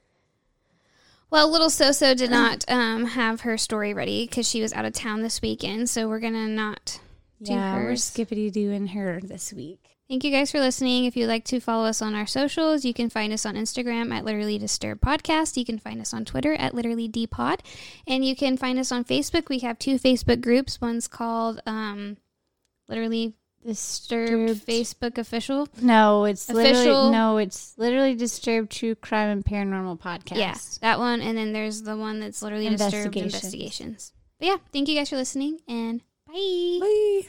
Well, 1.31 1.51
little 1.51 1.69
Soso 1.69 2.15
did 2.15 2.31
not 2.31 2.65
um, 2.69 3.07
have 3.07 3.41
her 3.43 3.57
story 3.57 3.95
ready 3.95 4.27
because 4.27 4.47
she 4.47 4.61
was 4.61 4.73
out 4.75 4.85
of 4.85 4.93
town 4.93 5.23
this 5.23 5.41
weekend, 5.41 5.88
so 5.88 6.07
we're 6.07 6.21
gonna 6.21 6.47
not 6.47 7.01
do 7.43 7.55
yeah, 7.55 7.75
hers. 7.75 7.88
we're 7.88 7.97
skippity 7.97 8.51
doing 8.51 8.88
her 8.88 9.19
this 9.23 9.51
week. 9.53 9.91
Thank 10.09 10.25
you 10.25 10.31
guys 10.31 10.51
for 10.51 10.61
listening. 10.61 11.07
If 11.07 11.17
you'd 11.17 11.29
like 11.29 11.45
to 11.47 11.59
follow 11.61 11.87
us 11.87 12.03
on 12.03 12.15
our 12.15 12.27
socials, 12.27 12.85
you 12.85 12.93
can 12.93 13.09
find 13.09 13.33
us 13.33 13.47
on 13.47 13.55
Instagram 13.55 14.12
at 14.12 14.25
Literally 14.25 14.59
Disturbed 14.59 15.01
Podcast. 15.01 15.57
You 15.57 15.65
can 15.65 15.79
find 15.79 16.01
us 16.01 16.12
on 16.12 16.25
Twitter 16.27 16.53
at 16.55 16.75
Literally 16.75 17.09
Dpod, 17.09 17.61
and 18.07 18.25
you 18.25 18.37
can 18.37 18.59
find 18.59 18.79
us 18.79 18.93
on 18.93 19.05
Facebook. 19.05 19.49
We 19.49 19.61
have 19.61 19.79
two 19.79 19.99
Facebook 19.99 20.43
groups. 20.43 20.81
One's 20.83 21.09
called 21.09 21.62
um, 21.67 22.19
Literally 22.88 23.35
Disturbed, 23.65 24.67
Facebook 24.67 25.17
official. 25.17 25.69
No, 25.81 26.25
it's 26.25 26.51
official. 26.51 26.73
Literally, 26.83 27.11
no, 27.12 27.38
it's 27.38 27.73
literally 27.79 28.15
Disturbed 28.15 28.71
True 28.71 28.95
Crime 28.97 29.31
and 29.31 29.45
Paranormal 29.45 30.01
Podcast. 30.01 30.37
Yeah, 30.37 30.57
that 30.83 30.99
one, 30.99 31.23
and 31.23 31.38
then 31.38 31.53
there's 31.53 31.83
the 31.83 31.97
one 31.97 32.21
that's 32.21 32.43
literally 32.43 32.69
Disturbed 32.69 33.17
Investigations. 33.17 34.12
But 34.38 34.47
yeah, 34.47 34.57
thank 34.73 34.88
you 34.88 34.97
guys 34.97 35.09
for 35.09 35.17
listening, 35.17 35.61
and 35.69 36.03
bye. 36.27 36.79
Bye. 36.81 37.23